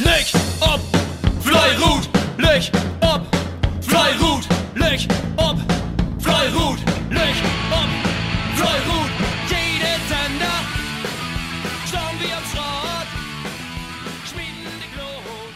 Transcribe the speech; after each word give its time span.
Leg 0.00 0.26
ob, 0.60 0.80
Fleirut, 1.40 2.08
leg 2.36 2.68
ob, 3.00 3.22
Fleirut, 3.80 4.44
leg 4.74 5.06
ob, 5.36 5.56
Fleirut, 6.18 6.78
leg 7.10 7.34
ob, 7.70 7.90
Fleirut. 8.56 9.10
Jede 9.48 9.94
Sender, 10.08 10.58
schauen 11.86 12.16
wir 12.18 12.36
am 12.36 12.44
Schrott, 12.50 13.08
schmieden 14.26 14.74
die 14.82 14.90
Glut. 14.96 15.54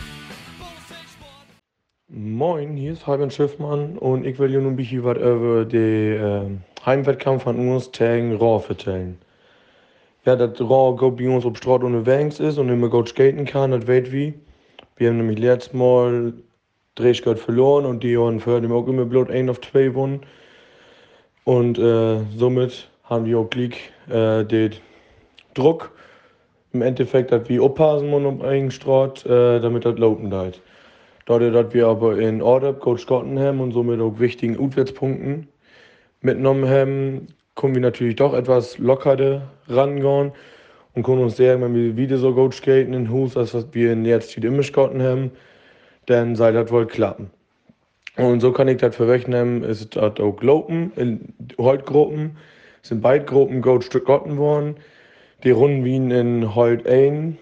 Moin, 2.08 2.76
hier 2.76 2.92
ist 2.92 3.02
Fabian 3.02 3.32
Schiffmann 3.32 3.98
und 3.98 4.24
ich 4.24 4.38
will 4.38 4.50
dir 4.50 4.60
nun 4.60 4.74
ein 4.74 4.76
bisschen 4.76 5.02
was 5.02 5.16
über 5.16 5.64
den 5.64 6.60
äh, 6.80 6.86
Heimwettkampf 6.86 7.42
von 7.42 7.58
uns 7.68 7.90
gegen 7.90 8.36
Raw 8.36 8.60
vertellen. 8.64 9.18
Ja, 10.28 10.36
das 10.36 10.60
Raw 10.60 11.10
bei 11.10 11.26
uns 11.26 11.46
auf 11.46 11.56
Straße 11.56 11.86
ohne 11.86 12.04
Wangs 12.04 12.38
ist 12.38 12.58
und 12.58 12.68
immer 12.68 12.90
gut 12.90 13.08
skaten 13.08 13.46
kann, 13.46 13.70
das 13.70 13.88
weiß 13.88 14.12
wie. 14.12 14.34
Wir 14.98 15.08
haben 15.08 15.16
nämlich 15.16 15.38
letztes 15.38 15.72
Mal 15.72 16.34
Drehschgott 16.96 17.38
verloren 17.38 17.86
und 17.86 18.02
die 18.02 18.18
haben 18.18 18.38
die 18.38 18.70
auch 18.70 18.86
immer 18.86 19.06
bloß 19.06 19.30
1 19.30 19.48
auf 19.48 19.58
2 19.62 19.84
gewonnen. 19.84 20.20
Und 21.44 21.78
äh, 21.78 22.18
somit 22.36 22.90
haben 23.04 23.24
wir 23.24 23.38
auch 23.38 23.48
Glück, 23.48 23.72
äh, 24.10 24.44
den 24.44 24.72
Druck 25.54 25.92
im 26.74 26.82
Endeffekt, 26.82 27.32
dass 27.32 27.48
wir 27.48 27.62
aufpassen 27.62 28.10
müssen 28.10 28.26
um 28.26 28.42
einen 28.42 28.70
Straat, 28.70 29.24
äh, 29.24 29.60
damit 29.60 29.86
das 29.86 29.98
laufen 29.98 30.34
halt. 30.34 30.60
Dadurch, 31.24 31.54
dass 31.54 31.72
wir 31.72 31.86
aber 31.86 32.18
in 32.18 32.42
Order 32.42 32.74
Coach 32.74 33.04
Scotland 33.04 33.38
haben 33.38 33.60
und 33.60 33.72
somit 33.72 33.98
auch 33.98 34.18
wichtigen 34.18 34.58
Auswärtspunkten 34.58 35.48
mitgenommen 36.20 36.68
haben, 36.68 37.28
können 37.54 37.74
wir 37.74 37.80
natürlich 37.80 38.16
doch 38.16 38.34
etwas 38.34 38.76
lockerer 38.76 39.40
rangehen 39.68 40.32
und 40.94 41.02
können 41.02 41.22
uns 41.22 41.36
sagen, 41.36 41.62
wenn 41.62 41.74
wir 41.74 41.96
wieder 41.96 42.18
so 42.18 42.34
gut 42.34 42.54
skaten 42.54 42.94
in 42.94 43.10
Hus, 43.10 43.36
als 43.36 43.54
was 43.54 43.66
wir 43.72 43.94
jetzt 43.94 44.36
immer 44.36 44.62
skaten 44.62 45.02
haben, 45.02 45.30
dann 46.06 46.36
soll 46.36 46.52
das 46.52 46.70
wohl 46.70 46.86
klappen. 46.86 47.30
Und 48.16 48.40
so 48.40 48.50
kann 48.52 48.66
ich 48.66 48.78
das 48.78 48.96
verrechnen, 48.96 49.62
ist 49.62 49.94
das 49.94 50.18
auch 50.18 50.36
Gruppen, 50.36 50.92
in 50.96 51.34
Holtgruppen, 51.56 52.36
sind 52.82 53.00
beide 53.00 53.24
Gruppen 53.24 53.62
gut 53.62 53.84
skaten 53.84 54.38
worden. 54.38 54.76
Die 55.44 55.50
Runden 55.50 55.84
wie 55.84 55.96
in 55.96 56.54
Holt 56.54 56.86
1 56.86 57.36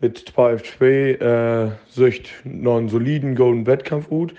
mit 0.00 0.18
2 0.18 0.52
äh, 0.92 1.70
sich 1.90 2.24
noch 2.44 2.76
einen 2.76 2.88
soliden 2.88 3.34
golden 3.34 3.66
Wettkampf 3.66 4.08
gut. 4.08 4.34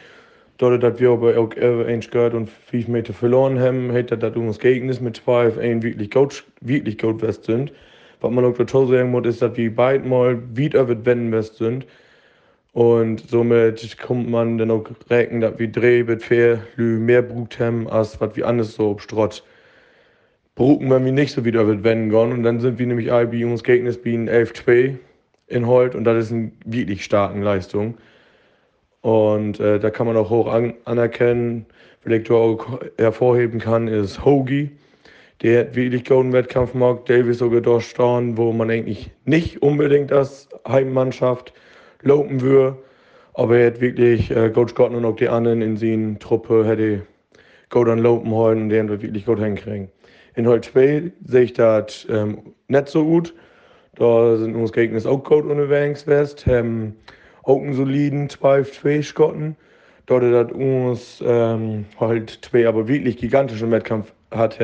Dadurch, 0.59 0.81
dass 0.81 0.99
wir 0.99 1.11
aber 1.11 1.37
auch 1.37 1.55
eins 1.87 2.11
gehört 2.11 2.33
und 2.33 2.49
5 2.49 2.89
Meter 2.89 3.13
verloren 3.13 3.57
haben, 3.59 3.91
hätte 3.91 4.17
das 4.17 4.35
uns 4.35 4.59
Gegnis 4.59 4.99
mit 4.99 5.15
2 5.15 5.57
ein 5.57 5.81
wirklich 5.81 6.11
gut, 6.11 6.43
wirklich 6.59 6.97
gut 6.97 7.21
west 7.21 7.45
sind. 7.45 7.71
Was 8.19 8.29
man 8.29 8.43
auch 8.43 8.57
dazu 8.57 8.85
sagen 8.85 9.11
muss, 9.11 9.25
ist, 9.25 9.41
dass 9.41 9.55
wir 9.55 9.73
beide 9.73 10.05
mal 10.05 10.37
wieder 10.53 10.89
wird 10.89 11.05
wenn 11.05 11.31
west 11.31 11.55
sind. 11.55 11.87
Und 12.73 13.21
somit 13.29 13.97
kommt 13.99 14.29
man 14.29 14.57
dann 14.57 14.69
auch 14.69 14.83
rechnen, 15.09 15.39
dass 15.39 15.57
wir 15.57 15.71
drei 15.71 16.03
mit 16.03 16.21
vier 16.21 16.59
Lü 16.75 16.99
mehr 16.99 17.21
Brut 17.21 17.57
haben, 17.57 17.87
als 17.89 18.19
was 18.19 18.35
wir 18.35 18.45
anders 18.45 18.75
so 18.75 18.97
Strott 18.97 19.43
bruken, 20.55 20.89
wenn 20.89 21.05
wir 21.05 21.13
nicht 21.13 21.33
so 21.33 21.45
wieder 21.45 21.65
wird 21.67 21.85
wenn 21.85 22.09
gehen. 22.09 22.33
Und 22.33 22.43
dann 22.43 22.59
sind 22.59 22.77
wir 22.79 22.85
nämlich 22.85 23.07
bei 23.07 23.45
uns 23.45 23.63
Gegnis 23.63 23.97
bei 23.97 24.09
11-2 24.09 24.95
in 25.47 25.65
Holt 25.65 25.95
und 25.95 26.03
das 26.03 26.25
ist 26.25 26.33
eine 26.33 26.51
wirklich 26.65 27.05
starke 27.05 27.39
Leistung. 27.39 27.97
Und 29.01 29.59
äh, 29.59 29.79
da 29.79 29.89
kann 29.89 30.07
man 30.07 30.17
auch 30.17 30.29
hoch 30.29 30.47
an, 30.47 30.73
anerkennen, 30.85 31.65
vielleicht 32.01 32.25
ich 32.25 32.31
auch 32.31 32.79
hervorheben 32.97 33.59
kann, 33.59 33.87
ist 33.87 34.23
Hoagie. 34.23 34.71
Der 35.41 35.61
hat 35.61 35.75
wirklich 35.75 36.03
guten 36.03 36.33
Wettkampf 36.33 36.73
gemacht, 36.73 37.09
Davis 37.09 37.37
sogar 37.37 37.61
durchstehen, 37.61 38.37
wo 38.37 38.51
man 38.51 38.69
eigentlich 38.69 39.09
nicht 39.23 39.61
unbedingt 39.61 40.11
als 40.11 40.49
Heimmannschaft 40.67 41.53
lopen 42.01 42.41
würde. 42.41 42.77
Aber 43.35 43.57
er 43.57 43.67
hat 43.67 43.79
wirklich 43.79 44.31
äh, 44.31 44.49
Coach 44.49 44.75
Gott 44.75 44.91
und 44.91 45.05
auch 45.05 45.15
die 45.15 45.29
anderen 45.29 45.61
in 45.61 45.77
seiner 45.77 46.19
Truppe 46.19 46.65
hätte 46.65 47.03
an 47.71 47.99
Lopen 47.99 48.31
holen 48.31 48.63
und 48.63 48.69
den 48.69 48.89
wird 48.89 49.01
wirklich 49.01 49.25
gut 49.25 49.39
hinkriegen. 49.39 49.89
In 50.35 50.47
Holt 50.47 50.65
2 50.65 51.11
sehe 51.25 51.43
ich 51.43 51.53
das 51.53 52.05
ähm, 52.09 52.39
nicht 52.67 52.89
so 52.89 53.05
gut. 53.05 53.33
Da 53.95 54.35
sind 54.37 54.55
uns 54.55 54.73
Gegner 54.73 55.05
auch 55.05 55.23
gut 55.23 55.45
unterwegs 55.45 56.07
west, 56.07 56.45
haben 56.47 56.95
auch 57.49 57.61
einen 57.61 57.73
soliden 57.73 58.27
12-2 58.27 59.01
Schotten. 59.01 59.55
Dort 60.05 60.23
hat 60.23 60.51
uns 60.51 61.21
ähm, 61.25 61.85
halt 61.99 62.39
zwei 62.43 62.67
aber 62.67 62.87
wirklich 62.87 63.17
gigantischen 63.17 63.71
Wettkampf 63.71 64.13
hat, 64.31 64.59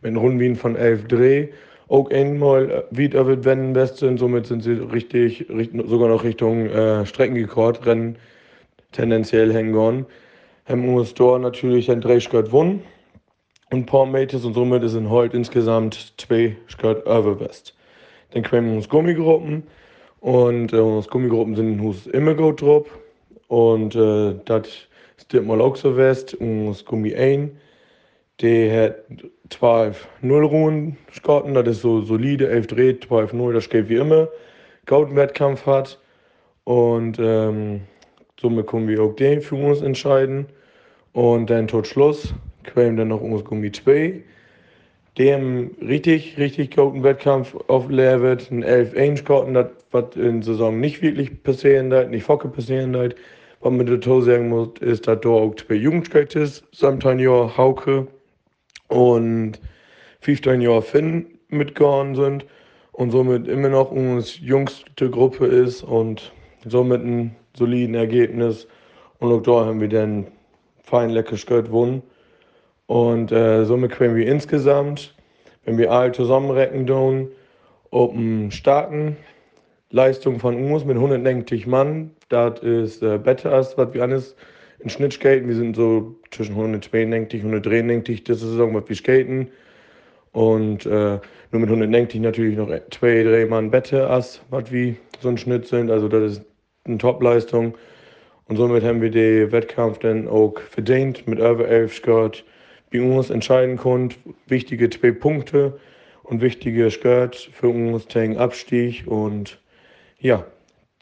mit 0.00 0.08
einem 0.08 0.16
Rundwien 0.16 0.56
von 0.56 0.74
11 0.74 1.08
Dreh. 1.08 1.48
Auch 1.88 2.10
einmal 2.10 2.84
wieder 2.90 3.26
wird 3.26 3.44
wenn 3.44 3.74
Beste 3.74 4.08
und 4.08 4.16
somit 4.16 4.46
sind 4.46 4.62
sie 4.62 4.72
richtig, 4.72 5.46
richtig 5.50 5.86
sogar 5.88 6.08
noch 6.08 6.24
Richtung 6.24 6.66
äh, 6.66 7.04
Streckenrekord 7.04 7.84
Rennen 7.84 8.16
tendenziell 8.92 9.52
hängen. 9.52 10.06
Haben 10.64 10.94
uns 10.94 11.12
dort 11.12 11.42
natürlich 11.42 11.90
ein 11.90 12.00
drei 12.00 12.18
Skirt 12.18 12.46
gewonnen 12.46 12.82
und 13.70 13.84
paar 13.84 14.06
Meters 14.06 14.46
und 14.46 14.54
somit 14.54 14.82
in 14.94 15.10
Holt 15.10 15.34
insgesamt 15.34 16.14
zwei 16.16 16.56
Skirt 16.66 17.04
West. 17.40 17.74
Dann 18.30 18.42
wir 18.70 18.76
uns 18.76 18.88
Gummigruppen 18.88 19.64
und 20.22 20.72
äh, 20.72 20.76
uns 20.76 21.08
Gummigruppen 21.08 21.56
sind 21.56 21.72
in 21.72 21.82
Hus 21.82 22.06
immer 22.06 22.34
gut 22.34 22.62
drauf. 22.62 22.86
Und 23.48 23.96
äh, 23.96 24.36
das 24.44 24.68
ist 25.16 25.34
mal 25.42 25.60
auch 25.60 25.74
so 25.74 25.96
west. 25.96 26.34
Und 26.34 26.86
Gummi 26.86 27.14
1, 27.14 27.50
der 28.40 28.84
hat 28.84 28.96
12 29.50 30.08
0 30.20 30.44
Ruhen 30.44 30.96
Skotten, 31.12 31.54
das 31.54 31.66
ist 31.68 31.82
so 31.82 32.02
solide, 32.02 32.48
11 32.48 32.66
dreht, 32.68 33.04
12 33.04 33.32
0, 33.32 33.54
das 33.54 33.68
geht 33.68 33.88
wie 33.88 33.96
immer. 33.96 34.28
Golden 34.86 35.16
Wettkampf 35.16 35.66
hat. 35.66 35.98
Und 36.62 37.18
ähm, 37.18 37.80
somit 38.40 38.68
können 38.68 38.86
wir 38.86 39.02
auch 39.02 39.16
den 39.16 39.42
für 39.42 39.56
uns 39.56 39.82
entscheiden. 39.82 40.46
Und 41.12 41.50
dann 41.50 41.66
tot 41.66 41.88
Schluss, 41.88 42.32
quälen 42.62 42.96
dann 42.96 43.08
noch 43.08 43.20
uns 43.20 43.44
Gummi 43.44 43.72
2 43.72 44.22
dem 45.18 45.72
richtig, 45.80 46.38
richtig 46.38 46.74
guten 46.74 47.02
Wettkampf 47.02 47.54
auf 47.68 47.88
leer 47.90 48.22
wird, 48.22 48.50
ein 48.50 48.62
11 48.62 48.96
1 48.96 49.24
karten 49.24 49.54
das 49.54 49.66
was 49.90 50.16
in 50.16 50.40
der 50.40 50.42
Saison 50.42 50.80
nicht 50.80 51.02
wirklich 51.02 51.42
passieren 51.42 51.90
wird, 51.90 52.10
nicht 52.10 52.24
Focke 52.24 52.48
passieren 52.48 52.94
wird. 52.94 53.14
Was 53.60 53.72
man 53.72 53.86
dazu 53.86 54.22
sagen 54.22 54.48
muss, 54.48 54.70
ist, 54.80 55.06
dass 55.06 55.20
da 55.20 55.28
auch 55.28 55.54
zwei 55.54 55.74
Jugendskates 55.74 56.62
ist, 56.72 56.80
17 56.80 57.18
Jahre 57.18 57.56
Hauke 57.56 58.08
und 58.88 59.60
15 60.20 60.60
Jahre 60.60 60.82
Finn 60.82 61.38
mitgegangen 61.48 62.14
sind 62.14 62.46
und 62.92 63.10
somit 63.10 63.46
immer 63.48 63.68
noch 63.68 63.90
unsere 63.90 64.44
jüngste 64.44 65.10
Gruppe 65.10 65.46
ist 65.46 65.82
und 65.82 66.32
somit 66.64 67.02
ein 67.02 67.36
soliden 67.56 67.94
Ergebnis. 67.94 68.66
Und 69.18 69.32
auch 69.32 69.42
da 69.42 69.66
haben 69.66 69.80
wir 69.80 69.88
dann 69.88 70.26
fein 70.82 71.10
lecker 71.10 71.36
Skirt 71.36 71.66
gewonnen. 71.66 72.02
Und 72.86 73.32
äh, 73.32 73.64
somit 73.64 73.92
können 73.92 74.16
wir 74.16 74.26
insgesamt, 74.26 75.14
wenn 75.64 75.78
wir 75.78 75.90
alle 75.90 76.12
zusammenrechnen 76.12 76.86
tun, 76.86 77.30
ob 77.90 78.14
eine 78.14 78.50
starken 78.50 79.16
Leistung 79.90 80.40
von 80.40 80.56
uns 80.72 80.84
mit 80.84 80.96
190 80.96 81.66
Mann, 81.66 82.10
das 82.28 82.60
ist 82.60 83.02
äh, 83.02 83.18
besser 83.18 83.52
als 83.52 83.76
was 83.76 83.92
wir 83.92 84.02
alles 84.02 84.34
in 84.80 84.90
Schnitt 84.90 85.12
skaten. 85.12 85.48
Wir 85.48 85.54
sind 85.54 85.76
so 85.76 86.16
zwischen 86.30 86.52
192 86.52 87.42
und 87.44 87.50
193 87.50 88.24
das 88.24 88.40
Saison, 88.40 88.74
was 88.74 88.88
wir 88.88 88.96
skaten. 88.96 89.48
Und 90.32 90.86
äh, 90.86 91.20
nur 91.50 91.60
mit 91.60 91.68
190 91.68 92.20
natürlich 92.20 92.56
noch 92.56 92.70
zwei, 92.90 93.22
drei 93.22 93.44
Mann 93.46 93.70
besser 93.70 94.08
als 94.08 94.40
was 94.50 94.72
wir 94.72 94.96
so 95.20 95.28
ein 95.28 95.38
Schnitt 95.38 95.66
sind. 95.66 95.90
Also 95.90 96.08
das 96.08 96.32
ist 96.32 96.44
eine 96.84 96.98
Top-Leistung. 96.98 97.76
Und 98.48 98.56
somit 98.56 98.82
haben 98.82 99.02
wir 99.02 99.10
den 99.10 99.52
Wettkampf 99.52 99.98
dann 99.98 100.26
auch 100.26 100.58
verdient 100.58 101.28
mit 101.28 101.38
über 101.38 101.68
11 101.68 101.94
Skirt 101.94 102.44
bei 102.92 103.02
uns 103.02 103.30
entscheiden 103.30 103.76
konnte. 103.76 104.16
Wichtige 104.46 104.90
zwei 104.90 105.10
Punkte 105.12 105.78
und 106.22 106.40
wichtige 106.40 106.90
Skirt 106.90 107.36
für 107.36 107.68
uns 107.68 108.06
gegen 108.06 108.36
Abstieg. 108.36 109.04
Und 109.06 109.60
ja, 110.18 110.44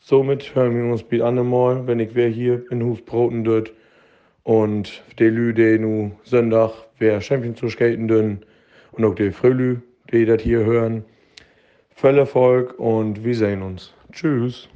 somit 0.00 0.54
hören 0.54 0.76
wir 0.76 0.92
uns 0.92 1.02
bei 1.02 1.22
andermal, 1.22 1.86
wenn 1.86 2.00
ich 2.00 2.14
wer 2.14 2.28
hier 2.28 2.64
in 2.70 2.82
Huf 2.82 3.04
broten 3.04 3.44
dort 3.44 3.72
und 4.44 5.02
die 5.18 5.24
Lü, 5.24 5.52
die 5.52 5.78
nu 5.78 6.12
Sonntag 6.24 6.72
wer 6.98 7.20
Champion 7.20 7.54
zu 7.56 7.68
skaten 7.68 8.08
dünn 8.08 8.38
und 8.92 9.04
auch 9.04 9.14
die 9.14 9.30
Frölü, 9.30 9.78
die 10.12 10.24
das 10.24 10.42
hier 10.42 10.64
hören. 10.64 11.04
Voll 11.94 12.18
Erfolg 12.18 12.78
und 12.78 13.24
wir 13.24 13.34
sehen 13.34 13.62
uns. 13.62 13.92
Tschüss. 14.12 14.68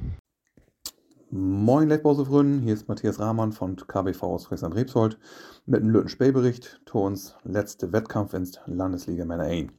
Moin 1.37 1.89
Leckbausefründen, 1.89 2.61
hier 2.61 2.73
ist 2.73 2.87
Matthias 2.87 3.19
Rahmann 3.19 3.51
von 3.51 3.75
KBV 3.75 4.23
aus 4.23 4.45
Friesland-Rebsold 4.45 5.19
mit 5.65 5.81
einem 5.81 5.89
Lütten 5.89 6.07
Spielbericht 6.07 6.79
zu 6.85 6.99
uns 6.99 7.35
letzte 7.43 7.91
Wettkampf 7.91 8.33
ins 8.33 8.57
Landesliga 8.67 9.25
Männer 9.25 9.43
1. 9.43 9.73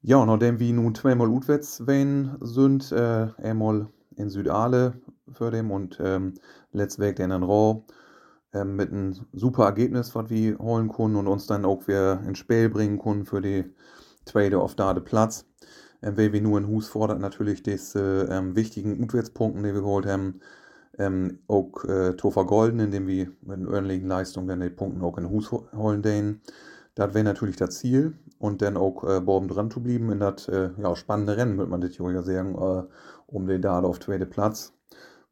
Ja, 0.00 0.24
nachdem 0.24 0.58
wir 0.58 0.72
nun 0.72 0.94
zweimal 0.94 1.28
utwärts 1.28 1.86
wählen 1.86 2.34
sind, 2.40 2.90
äh, 2.92 3.28
einmal 3.36 3.90
in 4.16 4.30
Südale 4.30 5.02
für 5.32 5.50
dem 5.50 5.70
und 5.70 6.00
ähm, 6.00 6.32
Weg 6.72 7.18
in 7.18 7.30
Raw 7.30 7.84
äh, 8.54 8.64
mit 8.64 8.92
einem 8.92 9.26
super 9.34 9.66
Ergebnis, 9.66 10.14
was 10.14 10.30
wir 10.30 10.56
holen 10.56 10.88
können 10.88 11.16
und 11.16 11.26
uns 11.26 11.46
dann 11.46 11.66
auch 11.66 11.86
wieder 11.88 12.22
ins 12.22 12.38
Spiel 12.38 12.70
bringen 12.70 12.98
können 12.98 13.26
für 13.26 13.42
die 13.42 13.66
zweite 14.24 14.60
auf 14.60 14.76
Dade 14.76 15.02
Platz. 15.02 15.44
Ähm, 16.02 16.16
weil 16.16 16.32
wir 16.32 16.40
nur 16.42 16.58
in 16.58 16.68
Hus 16.68 16.88
fordert 16.88 17.20
natürlich 17.20 17.62
diese 17.62 18.28
ähm, 18.30 18.56
wichtigen 18.56 19.02
Utwärtspunkten, 19.02 19.62
die 19.62 19.74
wir 19.74 19.80
geholt 19.80 20.06
haben, 20.06 20.40
ähm, 20.98 21.40
auch 21.48 21.84
äh, 21.84 22.14
to 22.14 22.30
vergolden, 22.30 22.80
indem 22.80 23.06
wir 23.06 23.32
mit 23.42 23.58
einer 23.58 23.70
ordentlichen 23.70 24.08
Leistung 24.08 24.46
dann 24.46 24.60
die 24.60 24.70
Punkte 24.70 25.04
auch 25.04 25.18
in 25.18 25.28
Hus 25.30 25.50
holen 25.52 26.02
den. 26.02 26.40
Das 26.94 27.12
wäre 27.14 27.24
natürlich 27.24 27.56
das 27.56 27.78
Ziel 27.78 28.14
und 28.38 28.62
dann 28.62 28.76
auch 28.76 29.04
äh, 29.04 29.20
oben 29.24 29.48
dran 29.48 29.70
zu 29.70 29.82
bleiben 29.82 30.10
in 30.12 30.20
das 30.20 30.48
äh, 30.48 30.70
ja, 30.78 30.96
spannende 30.96 31.36
Rennen, 31.36 31.58
würde 31.58 31.70
man 31.70 31.80
das 31.80 31.98
ja 31.98 32.22
sagen, 32.22 32.54
äh, 32.54 32.84
um 33.26 33.46
den 33.46 33.62
da 33.62 33.80
auf 33.80 34.00
zweiten 34.00 34.30
Platz, 34.30 34.72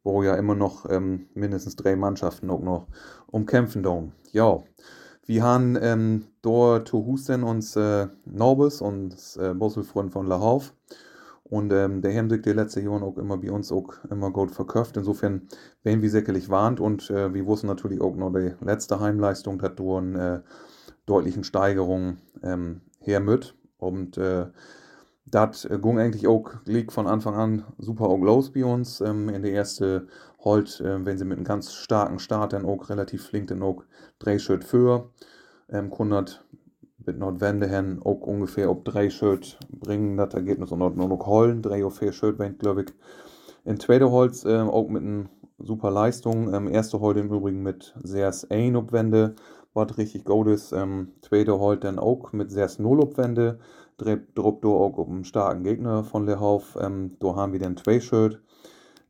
wo 0.03 0.21
ja 0.23 0.35
immer 0.35 0.55
noch 0.55 0.89
ähm, 0.89 1.27
mindestens 1.33 1.75
drei 1.75 1.95
Mannschaften 1.95 2.49
auch 2.51 2.61
noch 2.61 2.87
umkämpfen 3.27 3.81
da. 3.83 4.03
Ja, 4.31 4.63
wir 5.25 5.43
haben 5.43 5.77
ähm, 5.81 6.25
dort 6.41 6.87
zu 6.87 7.05
Husten 7.05 7.43
uns 7.43 7.75
äh, 7.75 8.07
Norbes 8.25 8.81
und 8.81 9.15
äh, 9.39 9.53
Bosselfreund 9.53 10.11
von 10.11 10.27
La 10.27 10.39
Hauf. 10.39 10.73
Und 11.43 11.71
ähm, 11.73 12.01
der 12.01 12.15
haben 12.15 12.29
sich 12.29 12.41
die 12.41 12.53
letzten 12.53 12.85
Jahre 12.85 13.05
auch 13.05 13.17
immer 13.17 13.37
bei 13.37 13.51
uns 13.51 13.71
auch 13.71 13.93
immer 14.09 14.31
gut 14.31 14.51
verkauft. 14.51 14.97
Insofern 14.97 15.47
werden 15.83 16.01
wir 16.01 16.09
sicherlich 16.09 16.49
warnt 16.49 16.79
und 16.79 17.09
äh, 17.11 17.33
wir 17.33 17.45
wussten 17.45 17.67
natürlich 17.67 18.01
auch 18.01 18.15
noch 18.15 18.33
die 18.33 18.53
letzte 18.61 18.99
Heimleistung 18.99 19.61
hat 19.61 19.77
durch 19.77 20.01
eine 20.01 20.37
äh, 20.37 20.39
deutlichen 21.05 21.43
Steigerung 21.43 22.17
ähm, 22.41 22.81
her 22.99 23.19
mit. 23.19 23.53
Und 23.77 24.17
äh, 24.17 24.47
das 25.25 25.65
äh, 25.65 25.77
ging 25.79 25.99
eigentlich 25.99 26.27
auch, 26.27 26.51
liegt 26.65 26.91
von 26.91 27.05
Anfang 27.07 27.35
an 27.35 27.63
super 27.77 28.05
auch 28.05 28.21
los 28.21 28.51
bei 28.51 28.65
uns. 28.65 29.01
Ähm, 29.01 29.29
in 29.29 29.43
der 29.43 29.53
ersten 29.53 30.07
Holt, 30.45 30.79
äh, 30.79 31.05
wenn 31.05 31.17
sie 31.17 31.25
mit 31.25 31.37
einem 31.37 31.45
ganz 31.45 31.73
starken 31.73 32.19
Start 32.19 32.53
dann 32.53 32.65
auch 32.65 32.89
relativ 32.89 33.25
flink 33.25 33.47
dann 33.47 33.63
auch 33.63 33.83
drei 34.19 34.39
für. 34.39 35.11
Ähm, 35.69 35.89
Kundert 35.89 36.45
mit 37.05 37.19
Nordwende 37.19 37.67
hin 37.67 37.99
auch 38.03 38.21
ungefähr 38.21 38.69
ob 38.69 38.85
drei 38.85 39.09
Schritt 39.09 39.57
bringen 39.69 40.17
das 40.17 40.33
Ergebnis 40.33 40.71
und 40.71 40.79
nur 40.79 41.07
noch 41.09 41.27
holen. 41.27 41.61
Drei 41.61 41.83
oder 41.85 41.93
vier 41.93 42.13
Schritt, 42.13 42.39
wenn 42.39 42.57
glaube 42.57 42.83
ich. 42.83 42.93
In 43.63 43.79
zweiter 43.79 44.11
Holz 44.11 44.45
äh, 44.45 44.59
auch 44.59 44.87
mit 44.87 45.03
einer 45.03 45.25
super 45.57 45.91
Leistung. 45.91 46.53
Ähm, 46.53 46.67
erste 46.67 46.99
Holt 46.99 47.17
im 47.17 47.31
Übrigen 47.31 47.63
mit 47.63 47.95
sehr 48.03 48.31
ein 48.49 48.75
Obwende, 48.75 49.35
was 49.73 49.97
richtig 49.97 50.25
gut 50.25 50.47
ist. 50.47 50.71
Ähm, 50.71 51.13
zweite 51.21 51.59
Holt 51.59 51.83
dann 51.83 51.99
auch 51.99 52.31
mit 52.31 52.51
sehr 52.51 52.69
null 52.77 52.99
Obwende. 52.99 53.59
Drop 53.97 54.61
do 54.61 54.77
auch 54.77 54.97
um 54.97 55.13
einen 55.13 55.23
starken 55.23 55.63
Gegner 55.63 56.03
von 56.03 56.25
Lehauf. 56.25 56.77
Ähm, 56.79 57.15
da 57.19 57.35
haben 57.35 57.53
wir 57.53 57.59
dann 57.59 57.77
zwei 57.77 57.99
Schritt. 57.99 58.41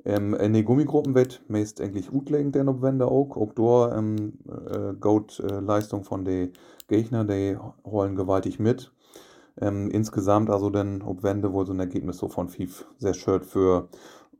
Ähm, 0.06 0.36
in 0.36 0.54
den 0.54 0.64
Gummigruppen 0.64 1.16
wird 1.16 1.42
meist 1.48 1.82
eigentlich 1.82 2.14
utlegen 2.14 2.52
der 2.52 2.82
Wende 2.82 3.08
auch. 3.08 3.36
Auch 3.36 3.54
da 3.54 3.98
ähm, 3.98 4.34
äh, 4.48 4.94
geht 4.94 5.40
äh, 5.40 5.60
Leistung 5.60 6.04
von 6.04 6.24
den 6.24 6.54
Gegner, 6.88 7.26
die 7.26 7.58
holen 7.84 8.16
gewaltig 8.16 8.60
mit. 8.60 8.92
Ähm, 9.60 9.90
insgesamt 9.90 10.50
also 10.50 10.70
dann 10.70 11.02
Wende 11.24 11.54
wohl 11.54 11.66
so 11.66 11.74
ein 11.74 11.80
Ergebnis 11.80 12.18
so 12.18 12.28
von 12.28 12.50
FIF 12.50 12.86
sehr 12.98 13.14
schön 13.14 13.42
für 13.42 13.90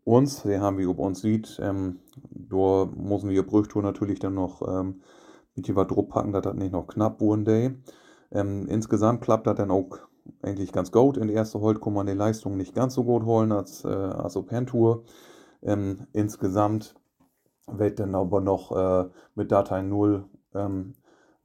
uns. 0.04 0.46
Wir 0.46 0.62
haben 0.62 0.78
wie 0.78 0.86
ob 0.86 1.00
uns 1.00 1.22
sieht, 1.22 1.60
ähm, 1.62 2.00
da 2.30 2.86
müssen 2.96 3.30
wir 3.30 3.46
Brüchtour 3.46 3.82
natürlich 3.82 4.20
dann 4.20 4.36
noch 4.36 4.62
ähm, 4.68 5.02
mit 5.56 5.74
was 5.76 5.88
Druck 5.88 6.10
packen, 6.10 6.32
dass 6.32 6.44
das 6.44 6.54
nicht 6.54 6.74
noch 6.74 6.88
knapp 6.88 7.22
wurde. 7.22 7.76
Ähm, 8.32 8.68
insgesamt 8.68 9.22
klappt 9.22 9.48
das 9.48 9.56
dann 9.56 9.72
auch 9.72 9.98
eigentlich 10.42 10.72
ganz 10.72 10.92
gut. 10.92 11.18
In 11.18 11.28
der 11.28 11.38
ersten 11.38 11.62
Holt 11.62 11.82
kann 11.82 11.94
man 11.94 12.08
die 12.08 12.14
Leistung 12.14 12.58
nicht 12.58 12.76
ganz 12.76 12.94
so 12.94 13.04
gut 13.04 13.24
holen 13.24 13.52
als, 13.52 13.84
äh, 13.86 13.88
als 13.88 14.36
Open 14.36 14.68
Tour. 14.68 15.04
Ähm, 15.64 16.08
insgesamt 16.14 16.96
wird 17.68 18.00
dann 18.00 18.16
aber 18.16 18.42
noch 18.42 18.72
äh, 18.72 19.10
mit 19.36 19.52
Datei 19.52 19.82
0 19.82 20.26
ähm, 20.54 20.94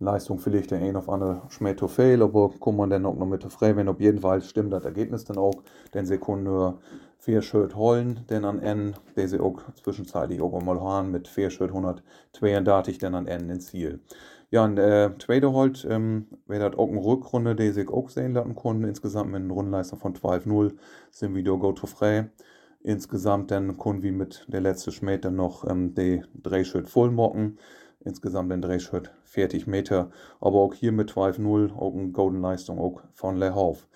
Leistung 0.00 0.38
vielleicht 0.38 0.70
der 0.70 0.80
ein 0.80 0.96
auf 0.96 1.10
andere 1.10 1.42
schmeckt 1.50 1.82
fail, 1.90 2.22
aber 2.22 2.50
kann 2.58 2.74
man 2.74 2.88
dann 2.88 3.04
auch 3.04 3.16
noch 3.16 3.26
mit 3.26 3.44
frei, 3.52 3.76
wenn 3.76 3.88
auf 3.88 4.00
jeden 4.00 4.20
Fall 4.20 4.40
stimmt 4.40 4.72
das 4.72 4.84
Ergebnis 4.84 5.24
dann 5.24 5.36
auch, 5.36 5.62
denn 5.92 6.06
nur 6.42 6.78
vier 7.18 7.42
Schritt 7.42 7.76
holen, 7.76 8.24
denn 8.30 8.46
an 8.46 8.60
N, 8.60 8.94
der 9.14 9.28
sie 9.28 9.40
auch 9.40 9.60
zwischenzeitlich 9.74 10.40
auch 10.40 10.58
mal 10.62 10.80
haben, 10.80 11.10
mit 11.10 11.28
vier 11.28 11.50
Schritt 11.50 11.68
132 11.70 12.96
dann 12.96 13.14
an 13.14 13.26
N 13.26 13.50
ins 13.50 13.66
Ziel. 13.66 14.00
Ja, 14.50 14.64
und 14.64 14.78
äh, 14.78 15.10
zweite 15.18 15.52
Holt, 15.52 15.86
ähm, 15.88 16.26
wäre 16.46 16.70
das 16.70 16.78
auch 16.78 16.88
eine 16.88 17.04
Rückrunde, 17.04 17.54
die 17.54 17.70
sich 17.70 17.88
auch 17.88 18.08
sehen 18.08 18.32
lassen 18.32 18.54
konnten, 18.54 18.84
insgesamt 18.84 19.30
mit 19.30 19.42
einer 19.42 19.52
Rundenleistung 19.52 19.98
von 20.00 20.14
12-0 20.14 20.72
sind 21.10 21.34
wir 21.34 21.44
da 21.44 21.52
go 21.52 21.72
to 21.72 21.86
frei. 21.86 22.30
Insgesamt 22.82 23.50
dann 23.50 23.77
können 23.77 24.03
wir 24.03 24.12
mit 24.12 24.47
der 24.49 24.62
letzten 24.62 25.21
dann 25.21 25.37
noch 25.37 25.69
ähm, 25.69 25.94
die 25.94 26.23
Drehschritt 26.35 26.88
voll 26.88 27.11
mocken. 27.11 27.59
Insgesamt 28.03 28.50
den 28.50 28.62
Drehschritt 28.62 29.12
40 29.25 29.67
Meter. 29.67 30.11
Aber 30.41 30.61
auch 30.61 30.73
hier 30.73 30.93
mit 30.93 31.11
12-0 31.11 31.75
auch 31.75 31.94
eine 31.94 32.11
Golden 32.11 32.41
Leistung 32.41 32.79
auch 32.79 33.03
von 33.12 33.37
Lehauf. 33.37 33.87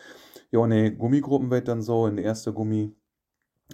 Ja, 0.50 0.66
ne 0.66 0.94
Gummigruppen 0.94 1.50
wird 1.50 1.68
dann 1.68 1.80
so. 1.80 2.06
In 2.06 2.16
der 2.16 2.26
ersten 2.26 2.54
Gummi 2.54 2.94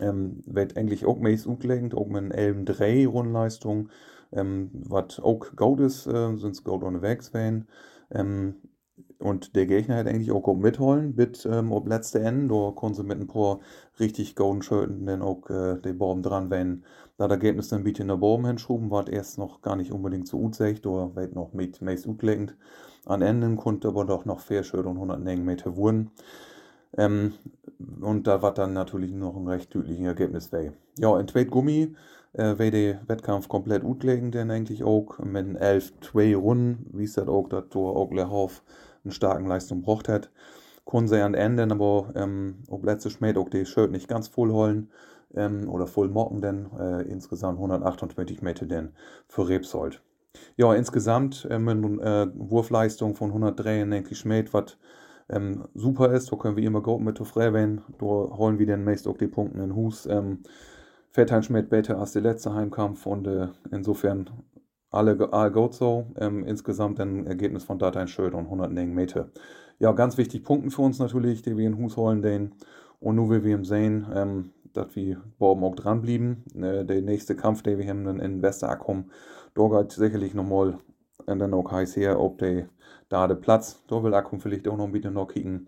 ähm, 0.01 0.41
wird 0.47 0.77
eigentlich 0.77 1.05
auch 1.05 1.19
meist 1.19 1.47
umgelegt, 1.47 1.95
auch 1.95 2.07
mit 2.07 2.25
einer 2.25 2.35
11 2.37 2.65
Dreh 2.65 3.05
Rundleistung. 3.07 3.89
Ähm, 4.33 4.71
was 4.73 5.19
auch 5.19 5.57
Gold 5.57 5.81
ist, 5.81 6.07
äh, 6.07 6.37
sind 6.37 6.53
es 6.53 6.63
Gold 6.63 6.85
ohne 6.85 7.03
Werks 7.03 7.33
ähm, 8.13 8.55
und 9.21 9.55
der 9.55 9.67
Gegner 9.67 9.97
hat 9.97 10.07
eigentlich 10.07 10.33
auch 10.33 10.43
gut 10.43 10.61
mitholen, 10.61 11.15
mit 11.17 11.47
ähm, 11.51 11.73
ob 11.73 11.87
letzte 11.89 12.21
Ende, 12.21 12.55
da 12.55 12.73
konnten 12.75 12.97
sie 12.97 13.05
mit 13.05 13.21
ein 13.21 13.27
paar 13.27 13.61
richtig 13.99 14.35
golden 14.35 14.63
Schöten 14.63 15.07
dann 15.07 15.23
auch 15.23 15.49
äh, 15.51 15.79
den 15.79 15.99
Baum 15.99 16.23
dran, 16.23 16.51
wenn 16.51 16.85
da 17.19 17.29
das 17.29 17.37
Ergebnis 17.37 17.69
dann 17.69 17.85
bitte 17.85 18.03
in 18.03 18.09
der 18.09 18.17
Baum 18.17 18.47
hinschruben, 18.47 18.91
war 18.91 19.07
erst 19.09 19.39
noch 19.39 19.61
gar 19.61 19.77
nicht 19.77 19.93
unbedingt 19.93 20.27
so 20.27 20.39
gut 20.39 20.55
secht, 20.55 20.87
da 20.87 21.15
wird 21.15 21.35
noch 21.35 21.53
mit 21.53 21.83
meist 21.83 22.07
utlegend. 22.07 22.57
An 23.05 23.23
Enden 23.23 23.57
konnte 23.57 23.89
aber 23.89 24.05
doch 24.05 24.25
noch 24.25 24.41
vier 24.41 24.63
Schöte 24.63 24.89
und 24.89 24.97
100 24.97 25.21
Meter 25.39 25.77
wurden. 25.77 26.11
Ähm, 26.97 27.35
und 28.01 28.27
da 28.27 28.43
war 28.43 28.55
dann 28.55 28.73
natürlich 28.73 29.13
noch 29.13 29.37
ein 29.37 29.47
recht 29.49 29.75
deutliches 29.75 30.07
Ergebnis 30.07 30.49
bei. 30.49 30.73
Ja, 30.99 31.19
in 31.19 31.27
Tweet 31.27 31.51
Gummi 31.51 31.95
äh, 32.33 32.59
wäre 32.59 32.71
der 32.71 33.01
Wettkampf 33.09 33.49
komplett 33.49 33.85
utlegen, 33.85 34.31
denn 34.33 34.51
eigentlich 34.51 34.85
auch 34.85 35.19
mit 35.19 35.57
11 35.57 36.01
2 36.01 36.37
Runden, 36.37 36.87
wie 36.93 37.05
es 37.05 37.15
das 37.15 37.29
auch, 37.29 37.49
dass 37.49 37.69
da 37.71 37.79
auch 37.79 38.11
Lehauf 38.13 38.63
eine 39.05 39.13
starke 39.13 39.47
Leistung 39.47 39.83
braucht 39.83 40.09
hat. 40.09 40.31
Können 40.87 41.09
sie 41.09 41.23
an 41.23 41.35
Ende 41.35 41.63
aber 41.71 42.13
ähm, 42.15 42.65
ob 42.69 42.85
letzte 42.85 43.11
Schmäh 43.11 43.37
auch 43.37 43.49
die 43.49 43.67
Shirt 43.67 43.91
nicht 43.91 44.09
ganz 44.09 44.29
voll 44.29 44.51
holen 44.51 44.91
ähm, 45.35 45.69
oder 45.69 45.87
voll 45.87 46.09
mocken, 46.09 46.41
denn 46.41 46.69
äh, 46.79 47.03
insgesamt 47.03 47.59
128 47.59 48.43
Meter 48.43 48.67
denn 48.67 48.91
für 49.29 49.49
Rebsold. 49.49 50.03
Ja, 50.57 50.75
insgesamt 50.75 51.47
äh, 51.51 51.59
mit 51.59 51.77
einer 51.85 52.23
äh, 52.23 52.29
Wurfleistung 52.35 53.15
von 53.15 53.29
103 53.29 53.85
denke 53.85 54.13
ich 54.13 54.19
Schmäht, 54.19 54.53
was 54.53 54.77
ähm, 55.29 55.65
super 55.75 56.13
ist. 56.13 56.31
Da 56.31 56.37
können 56.37 56.57
wir 56.57 56.65
immer 56.65 56.83
gut 56.83 57.01
mit 57.01 57.21
wenn 57.21 57.83
Da 57.99 58.07
holen 58.07 58.59
wir 58.59 58.67
dann 58.67 58.85
meist 58.85 59.07
auch 59.09 59.19
die 59.19 59.29
Punkte 59.29 59.61
in 59.63 59.75
Hus. 59.75 60.07
Ähm, 60.07 60.41
Fettheim 61.13 61.43
Schmidt 61.43 61.71
besser 61.71 61.99
als 61.99 62.13
der 62.13 62.23
letzte 62.23 62.55
Heimkampf 62.55 63.05
und 63.07 63.27
äh, 63.27 63.49
insofern 63.73 64.31
alle, 64.91 65.17
so. 65.75 66.07
Ähm, 66.17 66.45
insgesamt 66.45 67.01
ein 67.01 67.27
Ergebnis 67.27 67.65
von 67.65 67.79
Dateien 67.79 68.09
Schöd 68.09 68.35
und 68.35 68.45
100 68.45 68.73
Meter. 68.95 69.29
Ja, 69.79 69.93
ganz 69.93 70.19
wichtig 70.19 70.45
Punkten 70.45 70.71
für 70.71 70.83
uns 70.83 70.99
natürlich, 70.99 71.43
die 71.43 71.57
wir 71.57 71.67
in 71.67 71.79
Hus 71.79 71.97
holen, 71.97 72.23
den. 72.23 72.53
Und 72.99 73.17
nur 73.17 73.31
wie 73.31 73.45
wir 73.45 73.65
sehen, 73.65 74.07
ähm, 74.15 74.51
dass 74.73 74.95
wir 74.95 75.21
oben 75.39 75.65
auch 75.65 75.75
dranbleiben. 75.75 76.45
Äh, 76.55 76.85
der 76.85 77.03
nächste 77.03 77.37
Kampf, 77.37 77.63
den 77.63 77.79
wir 77.79 77.89
haben 77.89 78.05
dann 78.05 78.21
in 78.21 78.43
Westerakum, 78.43 79.11
da 79.55 79.69
geht 79.69 79.93
sicherlich 79.93 80.35
nochmal 80.35 80.79
und 81.27 81.39
dann 81.39 81.55
auch 81.55 81.71
heiß 81.71 81.97
her, 81.97 82.21
ob 82.21 82.39
der 82.39 82.69
da 83.11 83.27
der 83.27 83.35
Platz, 83.35 83.83
da 83.89 84.03
will 84.03 84.15
Akkum 84.15 84.41
vielleicht 84.41 84.67
auch 84.69 84.77
noch 84.77 84.87
ein 84.87 84.93
bisschen 84.93 85.15
noch 85.15 85.27
kicken. 85.27 85.67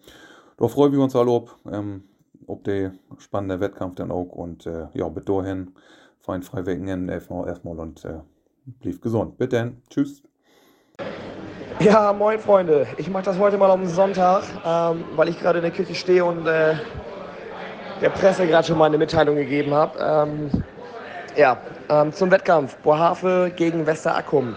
Da 0.57 0.69
freuen 0.69 0.93
wir 0.93 1.01
uns 1.01 1.15
alle 1.15 1.31
ob, 1.31 1.57
ähm, 1.71 2.05
ob 2.47 2.65
der 2.65 2.93
spannende 3.19 3.61
Wettkampf 3.61 3.97
dann 3.97 4.11
auch 4.11 4.31
und 4.31 4.67
äh, 4.67 4.87
ja, 4.95 5.09
bis 5.09 5.25
dahin 5.25 5.73
fein 6.21 6.43
frei 6.43 6.65
wecken 6.67 7.09
erstmal, 7.09 7.49
erstmal 7.49 7.79
und 7.81 8.05
äh, 8.05 8.21
blieb 8.65 9.01
gesund. 9.03 9.39
Bitte 9.39 9.57
dann. 9.57 9.83
Tschüss. 9.89 10.23
Ja, 11.81 12.13
moin 12.13 12.39
Freunde. 12.39 12.87
Ich 12.97 13.09
mache 13.09 13.25
das 13.25 13.39
heute 13.39 13.59
mal 13.59 13.71
am 13.71 13.87
Sonntag, 13.87 14.45
ähm, 14.65 15.05
weil 15.17 15.29
ich 15.29 15.41
gerade 15.41 15.59
in 15.59 15.63
der 15.63 15.73
Küche 15.73 15.95
stehe 15.95 16.25
und 16.25 16.47
äh, 16.47 16.75
der 18.01 18.11
Presse 18.11 18.47
gerade 18.47 18.67
schon 18.67 18.79
mal 18.79 18.87
eine 18.87 18.99
Mitteilung 18.99 19.37
gegeben 19.37 19.75
habe. 19.75 19.99
Ähm, 19.99 20.63
ja, 21.37 21.59
ähm, 21.89 22.13
zum 22.13 22.31
Wettkampf. 22.31 22.77
Bohave 22.79 23.53
gegen 23.57 23.87
Westerakkum. 23.87 24.57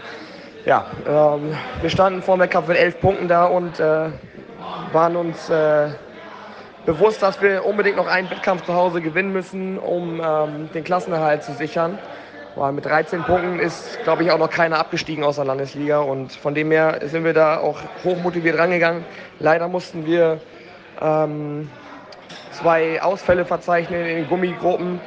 Ja, 0.66 0.86
ähm, 1.06 1.54
wir 1.80 1.90
standen 1.90 2.22
vor 2.22 2.36
dem 2.36 2.40
Wettkampf 2.40 2.68
mit 2.68 2.76
elf 2.76 3.00
Punkten 3.00 3.28
da 3.28 3.46
und 3.46 3.80
äh, 3.80 4.10
waren 4.92 5.16
uns 5.16 5.48
äh, 5.48 5.88
bewusst, 6.84 7.22
dass 7.22 7.40
wir 7.40 7.64
unbedingt 7.64 7.96
noch 7.96 8.06
einen 8.06 8.30
Wettkampf 8.30 8.64
zu 8.64 8.74
Hause 8.74 9.00
gewinnen 9.00 9.32
müssen, 9.32 9.78
um 9.78 10.20
ähm, 10.24 10.68
den 10.74 10.84
Klassenerhalt 10.84 11.42
zu 11.42 11.52
sichern. 11.54 11.98
Weil 12.56 12.72
mit 12.72 12.86
13 12.86 13.22
Punkten 13.22 13.58
ist, 13.58 14.02
glaube 14.02 14.24
ich, 14.24 14.30
auch 14.30 14.38
noch 14.38 14.50
keiner 14.50 14.78
abgestiegen 14.78 15.22
aus 15.22 15.36
der 15.36 15.44
Landesliga. 15.44 16.00
Und 16.00 16.32
von 16.32 16.54
dem 16.54 16.70
her 16.70 17.00
sind 17.04 17.24
wir 17.24 17.34
da 17.34 17.58
auch 17.58 17.78
hochmotiviert 18.02 18.58
rangegangen. 18.58 19.04
Leider 19.38 19.68
mussten 19.68 20.06
wir 20.06 20.40
ähm, 21.00 21.70
zwei 22.52 23.00
Ausfälle 23.02 23.44
verzeichnen 23.44 24.00
in 24.06 24.16
den 24.16 24.28
Gummigruppen. 24.28 25.00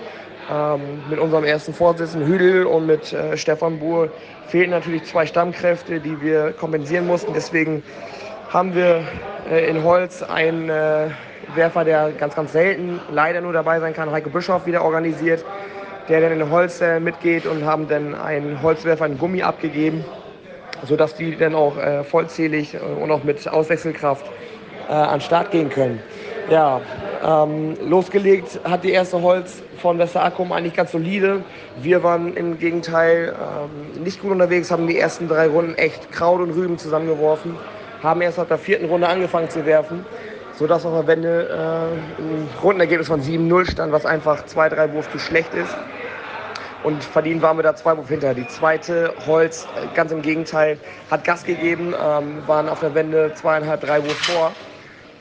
Ähm, 0.51 1.03
mit 1.09 1.19
unserem 1.19 1.43
ersten 1.43 1.73
Vorsitzenden 1.73 2.27
Hüdel 2.27 2.65
und 2.65 2.87
mit 2.87 3.13
äh, 3.13 3.37
Stefan 3.37 3.79
Buhr 3.79 4.09
fehlten 4.47 4.71
natürlich 4.71 5.03
zwei 5.03 5.25
Stammkräfte, 5.25 5.99
die 5.99 6.21
wir 6.21 6.53
kompensieren 6.53 7.05
mussten. 7.05 7.33
Deswegen 7.33 7.83
haben 8.49 8.73
wir 8.73 9.03
äh, 9.51 9.69
in 9.69 9.83
Holz 9.83 10.23
ein, 10.23 10.69
äh, 10.69 11.09
Werfer, 11.55 11.83
der 11.83 12.11
ganz, 12.11 12.35
ganz 12.35 12.51
selten 12.51 12.99
leider 13.11 13.41
nur 13.41 13.53
dabei 13.53 13.79
sein 13.79 13.93
kann, 13.93 14.11
Heiko 14.11 14.29
Bischof, 14.29 14.65
wieder 14.65 14.83
organisiert, 14.83 15.43
der 16.09 16.21
dann 16.21 16.39
in 16.39 16.49
Holz 16.49 16.81
äh, 16.81 16.99
mitgeht 16.99 17.45
und 17.45 17.63
haben 17.63 17.87
dann 17.87 18.15
einen 18.15 18.61
Holzwerfer 18.61 19.05
in 19.05 19.17
Gummi 19.17 19.43
abgegeben, 19.43 20.03
sodass 20.85 21.15
die 21.15 21.37
dann 21.37 21.55
auch 21.55 21.77
äh, 21.77 22.03
vollzählig 22.03 22.75
und 23.01 23.11
auch 23.11 23.23
mit 23.23 23.47
Auswechselkraft 23.47 24.25
äh, 24.89 24.91
an 24.91 25.19
den 25.19 25.21
Start 25.21 25.51
gehen 25.51 25.69
können. 25.69 26.01
Ja, 26.49 26.81
ähm, 27.23 27.77
losgelegt 27.87 28.59
hat 28.63 28.83
die 28.83 28.91
erste 28.91 29.21
Holz 29.21 29.61
von 29.77 29.99
Westerakkum 29.99 30.51
eigentlich 30.51 30.73
ganz 30.73 30.91
solide. 30.91 31.43
Wir 31.79 32.01
waren 32.01 32.35
im 32.35 32.57
Gegenteil 32.57 33.35
ähm, 33.35 34.03
nicht 34.03 34.21
gut 34.21 34.31
unterwegs, 34.31 34.71
haben 34.71 34.87
die 34.87 34.97
ersten 34.97 35.27
drei 35.27 35.47
Runden 35.47 35.75
echt 35.75 36.11
Kraut 36.11 36.41
und 36.41 36.51
Rüben 36.51 36.79
zusammengeworfen, 36.79 37.55
haben 38.01 38.21
erst 38.21 38.39
ab 38.39 38.47
der 38.47 38.57
vierten 38.57 38.85
Runde 38.85 39.07
angefangen 39.07 39.49
zu 39.49 39.65
werfen, 39.65 40.05
sodass 40.55 40.87
auf 40.87 40.93
der 40.93 41.07
Wende 41.07 41.49
äh, 41.49 42.21
ein 42.21 42.49
Rundenergebnis 42.63 43.07
von 43.07 43.21
7-0 43.21 43.69
stand, 43.69 43.91
was 43.91 44.07
einfach 44.07 44.45
zwei, 44.45 44.69
drei 44.69 44.91
Wurf 44.93 45.11
zu 45.11 45.19
schlecht 45.19 45.53
ist. 45.53 45.75
Und 46.83 47.03
verdient 47.03 47.41
waren 47.41 47.57
wir 47.57 47.63
da 47.63 47.75
zwei 47.75 47.98
Wurf 47.98 48.07
hinter. 48.07 48.33
Die 48.33 48.48
zweite 48.48 49.13
Holz, 49.27 49.67
ganz 49.95 50.12
im 50.12 50.21
Gegenteil, 50.21 50.77
hat 51.12 51.24
Gas 51.25 51.43
gegeben, 51.43 51.93
ähm, 51.93 52.43
waren 52.48 52.69
auf 52.69 52.79
der 52.79 52.95
Wende 52.95 53.33
zweieinhalb, 53.36 53.81
drei 53.81 54.03
Wurf 54.03 54.17
vor 54.17 54.51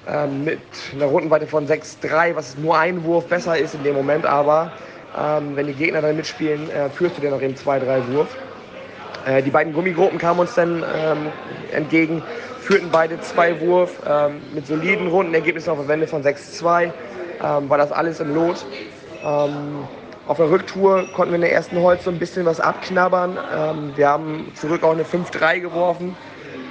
ähm, 0.09 0.45
mit 0.45 0.61
einer 0.95 1.07
Rundenweite 1.07 1.47
von 1.47 1.67
6-3, 1.67 2.35
was 2.35 2.57
nur 2.57 2.79
ein 2.79 3.05
Wurf 3.05 3.27
besser 3.27 3.59
ist 3.59 3.75
in 3.75 3.83
dem 3.83 3.95
Moment, 3.95 4.25
aber 4.25 4.73
ähm, 5.19 5.57
wenn 5.57 5.67
die 5.67 5.75
Gegner 5.75 6.01
dann 6.01 6.17
mitspielen, 6.17 6.71
äh, 6.71 6.89
führst 6.91 7.17
du 7.17 7.21
dir 7.21 7.31
noch 7.31 7.43
eben 7.43 7.55
2-3 7.55 8.13
Wurf. 8.13 8.29
Äh, 9.27 9.43
die 9.43 9.51
beiden 9.51 9.73
Gummigruppen 9.73 10.19
kamen 10.19 10.41
uns 10.41 10.55
dann 10.55 10.85
ähm, 10.95 11.27
entgegen, 11.73 12.23
führten 12.61 12.89
beide 12.91 13.21
zwei 13.21 13.61
Wurf 13.61 14.01
ähm, 14.07 14.41
mit 14.55 14.67
soliden 14.67 15.09
Rundenergebnissen 15.09 15.73
auf 15.73 15.79
der 15.79 15.89
Wende 15.89 16.07
von 16.07 16.23
6-2. 16.23 16.85
Ähm, 16.85 17.69
war 17.69 17.79
das 17.79 17.93
alles 17.93 18.21
im 18.21 18.35
Lot. 18.35 18.65
Ähm, 19.25 19.89
auf 20.29 20.37
der 20.37 20.51
Rücktour 20.51 21.09
konnten 21.15 21.33
wir 21.33 21.37
in 21.37 21.41
der 21.41 21.53
ersten 21.53 21.81
Holz 21.81 22.05
so 22.05 22.11
ein 22.11 22.19
bisschen 22.19 22.45
was 22.47 22.61
abknabbern. 22.61 23.37
wir 23.97 24.09
haben 24.09 24.53
zurück 24.55 24.83
auch 24.85 24.93
eine 24.93 25.05
5-3 25.05 25.61
geworfen. 25.61 26.17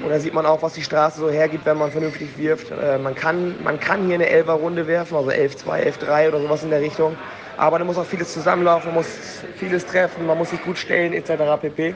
Und 0.03 0.09
da 0.09 0.19
sieht 0.19 0.33
man 0.33 0.45
auch, 0.45 0.61
was 0.61 0.73
die 0.73 0.83
Straße 0.83 1.19
so 1.19 1.29
hergibt, 1.29 1.65
wenn 1.65 1.77
man 1.77 1.91
vernünftig 1.91 2.37
wirft. 2.37 2.71
Äh, 2.71 2.99
man, 2.99 3.15
kann, 3.15 3.55
man 3.63 3.79
kann 3.79 4.05
hier 4.05 4.15
eine 4.15 4.27
11er 4.29 4.51
Runde 4.51 4.85
werfen, 4.87 5.17
also 5.17 5.31
11-2, 5.31 5.99
11-3 5.99 6.27
oder 6.29 6.41
sowas 6.41 6.63
in 6.63 6.69
der 6.69 6.81
Richtung. 6.81 7.15
Aber 7.57 7.79
da 7.79 7.85
muss 7.85 7.97
auch 7.97 8.05
vieles 8.05 8.31
zusammenlaufen, 8.31 8.89
man 8.89 8.97
muss 8.97 9.07
vieles 9.55 9.85
treffen, 9.85 10.27
man 10.27 10.37
muss 10.37 10.51
sich 10.51 10.63
gut 10.63 10.77
stellen 10.77 11.13
etc. 11.13 11.59
pp. 11.59 11.95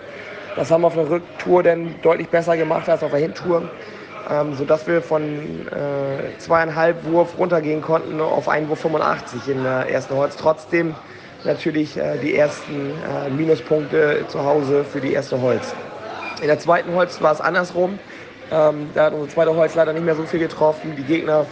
Das 0.55 0.71
haben 0.71 0.81
wir 0.81 0.87
auf 0.87 0.95
der 0.95 1.09
Rücktour 1.09 1.61
dann 1.61 1.93
deutlich 2.01 2.27
besser 2.29 2.57
gemacht 2.57 2.89
als 2.89 3.03
auf 3.03 3.11
der 3.11 3.19
Hintour. 3.19 3.69
Ähm, 4.29 4.55
sodass 4.55 4.87
wir 4.87 5.01
von 5.01 5.21
äh, 5.67 6.37
zweieinhalb 6.37 7.03
Wurf 7.05 7.37
runtergehen 7.37 7.81
konnten 7.81 8.21
auf 8.21 8.47
einen 8.49 8.69
Wurf 8.69 8.79
85 8.81 9.47
in 9.47 9.63
der 9.63 9.89
ersten 9.89 10.15
Holz. 10.15 10.35
Trotzdem 10.37 10.95
natürlich 11.43 11.98
äh, 11.98 12.17
die 12.17 12.36
ersten 12.36 12.91
äh, 12.91 13.29
Minuspunkte 13.29 14.25
zu 14.27 14.43
Hause 14.43 14.83
für 14.83 15.01
die 15.01 15.13
erste 15.13 15.41
Holz. 15.41 15.74
In 16.41 16.48
der 16.48 16.60
zweiten 16.60 16.93
Holz 16.93 17.21
war 17.21 17.31
es 17.31 17.41
andersrum. 17.41 18.00
Ähm, 18.51 18.89
da 18.93 19.05
hat 19.05 19.13
unsere 19.13 19.29
zweite 19.29 19.55
Holz 19.55 19.75
leider 19.75 19.93
nicht 19.93 20.05
mehr 20.05 20.15
so 20.15 20.24
viel 20.24 20.39
getroffen. 20.39 20.95
Die 20.98 21.03
Gegner 21.03 21.45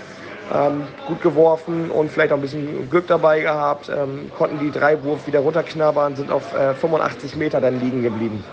ähm, 0.53 0.83
gut 1.07 1.21
geworfen 1.21 1.91
und 1.91 2.11
vielleicht 2.11 2.31
auch 2.31 2.37
ein 2.37 2.41
bisschen 2.41 2.89
Glück 2.89 3.07
dabei 3.07 3.41
gehabt, 3.41 3.89
ähm, 3.89 4.31
konnten 4.37 4.59
die 4.59 4.71
drei 4.71 5.01
Wurf 5.03 5.27
wieder 5.27 5.39
runterknabbern, 5.39 6.15
sind 6.15 6.31
auf 6.31 6.53
äh, 6.53 6.73
85 6.73 7.35
Meter 7.35 7.61
dann 7.61 7.79
liegen 7.79 8.01
geblieben. 8.01 8.43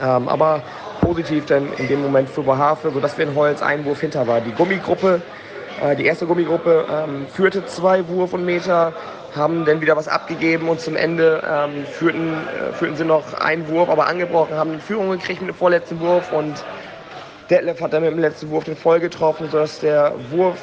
Ähm, 0.00 0.28
aber 0.28 0.62
positiv 1.00 1.46
dann 1.46 1.72
in 1.74 1.88
dem 1.88 2.02
Moment 2.02 2.28
für 2.28 2.42
Bohafe, 2.42 2.90
sodass 2.90 3.18
wir 3.18 3.26
in 3.26 3.34
Holz 3.34 3.62
einen 3.62 3.84
Wurf 3.84 4.00
hinter 4.00 4.26
war. 4.26 4.40
Die 4.40 4.52
Gummigruppe, 4.52 5.20
äh, 5.82 5.96
die 5.96 6.06
erste 6.06 6.26
Gummigruppe 6.26 6.86
ähm, 6.90 7.26
führte 7.32 7.66
zwei 7.66 8.06
Wurf 8.08 8.32
und 8.32 8.44
Meter, 8.44 8.92
haben 9.34 9.64
dann 9.64 9.80
wieder 9.80 9.96
was 9.96 10.08
abgegeben 10.08 10.68
und 10.68 10.80
zum 10.80 10.96
Ende 10.96 11.42
ähm, 11.48 11.84
führten, 11.86 12.32
äh, 12.32 12.72
führten 12.72 12.96
sie 12.96 13.04
noch 13.04 13.34
einen 13.34 13.68
Wurf, 13.68 13.88
aber 13.88 14.06
angebrochen, 14.06 14.54
haben 14.54 14.72
eine 14.72 14.80
Führung 14.80 15.10
gekriegt 15.10 15.40
mit 15.40 15.50
dem 15.50 15.56
vorletzten 15.56 16.00
Wurf 16.00 16.32
und 16.32 16.64
Detlef 17.50 17.80
hat 17.80 17.94
dann 17.94 18.02
mit 18.02 18.12
dem 18.12 18.18
letzten 18.18 18.50
Wurf 18.50 18.64
den 18.64 18.76
voll 18.76 19.00
getroffen, 19.00 19.48
sodass 19.50 19.80
der 19.80 20.12
Wurf, 20.30 20.56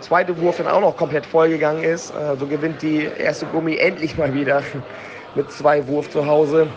zweite 0.00 0.40
Wurf 0.40 0.58
dann 0.58 0.68
auch 0.68 0.80
noch 0.80 0.96
komplett 0.96 1.26
voll 1.26 1.48
gegangen 1.48 1.82
ist. 1.82 2.10
Äh, 2.10 2.36
so 2.38 2.46
gewinnt 2.46 2.80
die 2.82 3.08
erste 3.18 3.46
Gummi 3.46 3.76
endlich 3.76 4.16
mal 4.16 4.32
wieder 4.32 4.62
mit 5.34 5.50
zwei 5.50 5.86
Wurf 5.88 6.10
zu 6.10 6.26
Hause. 6.26 6.68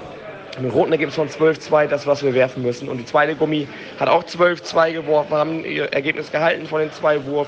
Mit 0.60 0.74
roten 0.74 0.92
ergibt 0.92 1.10
es 1.10 1.16
schon 1.16 1.30
12-2, 1.30 1.88
das, 1.88 2.08
was 2.08 2.24
wir 2.24 2.34
werfen 2.34 2.64
müssen. 2.64 2.90
Und 2.90 2.98
die 2.98 3.06
zweite 3.06 3.36
Gummi 3.36 3.68
hat 4.00 4.10
auch 4.10 4.24
12-2 4.24 4.94
geworfen, 4.94 5.34
haben 5.34 5.64
ihr 5.64 5.94
Ergebnis 5.94 6.32
gehalten 6.32 6.66
von 6.66 6.82
den 6.82 6.92
zwei 6.92 7.24
Wurf 7.26 7.48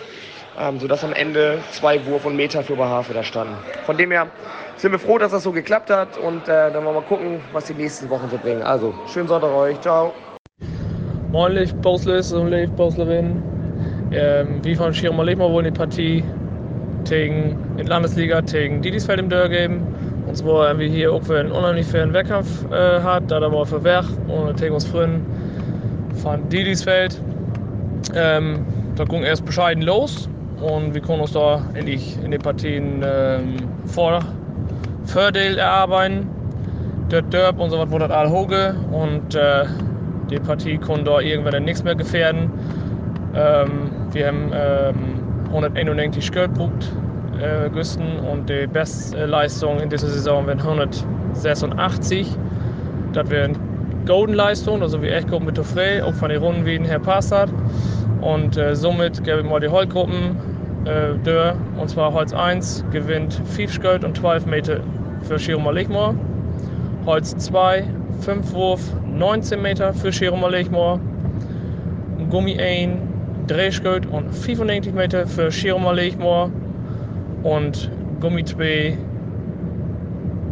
ähm, 0.59 0.79
sodass 0.79 1.03
am 1.03 1.13
Ende 1.13 1.59
zwei 1.71 2.05
Wurf 2.05 2.25
und 2.25 2.35
Meter 2.35 2.63
für 2.63 2.75
Bahafe 2.75 3.13
da 3.13 3.23
standen. 3.23 3.55
Von 3.85 3.97
dem 3.97 4.11
her 4.11 4.27
sind 4.77 4.91
wir 4.91 4.99
froh, 4.99 5.17
dass 5.17 5.31
das 5.31 5.43
so 5.43 5.51
geklappt 5.51 5.89
hat 5.89 6.17
und 6.17 6.47
äh, 6.47 6.71
dann 6.71 6.85
wollen 6.85 6.95
wir 6.95 7.01
mal 7.01 7.07
gucken, 7.07 7.39
was 7.51 7.65
die 7.65 7.73
nächsten 7.73 8.09
Wochen 8.09 8.29
so 8.29 8.37
bringen. 8.37 8.61
Also, 8.61 8.93
schönen 9.07 9.27
Sonntag 9.27 9.51
euch, 9.51 9.79
ciao. 9.81 10.13
Moin 11.31 11.53
Licht 11.53 11.79
Bosles 11.81 12.31
und 12.31 12.49
Licht 12.49 12.75
Boslerin. 12.75 13.41
Ähm, 14.11 14.59
wie 14.63 14.75
von 14.75 14.93
Schirmer 14.93 15.23
Leben 15.23 15.41
wohl 15.41 15.63
die 15.63 15.71
Partie 15.71 16.23
gegen 17.09 17.57
in 17.77 17.87
Landesliga 17.87 18.41
gegen 18.41 18.81
Didisfeld 18.81 19.19
im 19.19 19.29
Dörr 19.29 19.49
geben. 19.49 19.81
Und 20.27 20.37
zwar 20.37 20.77
wir 20.77 20.87
hier 20.87 21.11
auch 21.11 21.23
für 21.23 21.39
einen 21.39 21.51
unheimlich 21.51 21.87
fairen 21.87 22.13
Wettkampf 22.13 22.65
äh, 22.71 23.01
hat, 23.01 23.29
da 23.31 23.39
da 23.39 23.51
war 23.51 23.65
für 23.65 23.83
Werk 23.83 24.05
und 24.27 24.59
gegen 24.59 24.73
uns 24.73 24.85
Frühen 24.85 25.25
von 26.21 26.47
Didisfeld. 26.49 27.19
Ähm, 28.13 28.65
da 28.95 29.03
ging 29.05 29.23
erst 29.23 29.45
bescheiden 29.45 29.81
los 29.81 30.29
und 30.63 30.93
wir 30.93 31.01
können 31.01 31.21
uns 31.21 31.33
da 31.33 31.61
endlich 31.73 32.17
in 32.23 32.31
den 32.31 32.41
Partien 32.41 33.03
ähm, 33.03 33.55
vor 33.85 34.19
Vorteil 35.05 35.57
erarbeiten. 35.57 36.27
Der 37.11 37.21
Derb 37.21 37.59
und 37.59 37.69
so 37.69 37.77
was 37.77 37.91
wurde 37.91 38.09
all 38.09 38.29
hoge 38.29 38.75
und 38.91 39.35
äh, 39.35 39.65
die 40.29 40.39
Partie 40.39 40.77
konnte 40.77 41.03
da 41.05 41.19
irgendwann 41.19 41.63
nichts 41.65 41.83
mehr 41.83 41.95
gefährden. 41.95 42.49
Ähm, 43.35 43.91
wir 44.13 44.27
haben 44.27 44.51
ähm, 44.53 44.95
191 45.47 46.31
Geldpunkt 46.31 46.91
äh, 47.41 47.69
Güsten 47.69 48.19
und 48.19 48.49
die 48.49 48.65
Bestleistung 48.67 49.79
in 49.79 49.89
dieser 49.89 50.07
Saison 50.07 50.47
wären 50.47 50.59
186. 50.59 52.27
Das 53.11 53.29
wäre 53.29 53.45
eine 53.45 53.55
Golden 54.05 54.33
Leistung, 54.33 54.81
also 54.81 55.01
wie 55.01 55.09
echt 55.09 55.29
gut 55.29 55.43
mit 55.43 55.57
der 55.57 55.63
Frey, 55.63 56.01
auch 56.01 56.13
von 56.13 56.29
den 56.29 56.41
Runden 56.41 56.65
wie 56.65 56.79
her 56.79 56.99
passt 56.99 57.31
hat. 57.31 57.49
Und 58.21 58.57
äh, 58.57 58.75
somit 58.75 59.23
gebe 59.23 59.41
ich 59.41 59.45
mal 59.45 59.59
die 59.59 59.67
Holzgruppen 59.67 60.37
äh, 60.85 61.17
Dörr, 61.23 61.55
und 61.77 61.89
zwar 61.89 62.13
Holz 62.13 62.33
1 62.33 62.85
gewinnt 62.91 63.41
5 63.45 63.73
Sköld 63.73 64.03
und 64.03 64.17
12 64.17 64.45
Meter 64.45 64.79
für 65.21 65.39
Schiroma 65.39 65.71
Lichmoor. 65.71 66.15
Holz 67.05 67.35
2 67.37 67.83
5 68.21 68.53
Wurf 68.53 68.81
19 69.05 69.61
Meter 69.61 69.93
für 69.93 70.11
Schiroma 70.11 70.47
Lichmoor. 70.49 70.99
Gummi 72.29 72.59
1 72.59 72.97
Drehsköld 73.47 74.05
und 74.05 74.31
95 74.31 74.93
Meter 74.93 75.27
für 75.27 75.51
Schiroma 75.51 75.91
Lichmoor. 75.91 76.51
Und 77.43 77.91
Gummi 78.19 78.43
2 78.43 78.97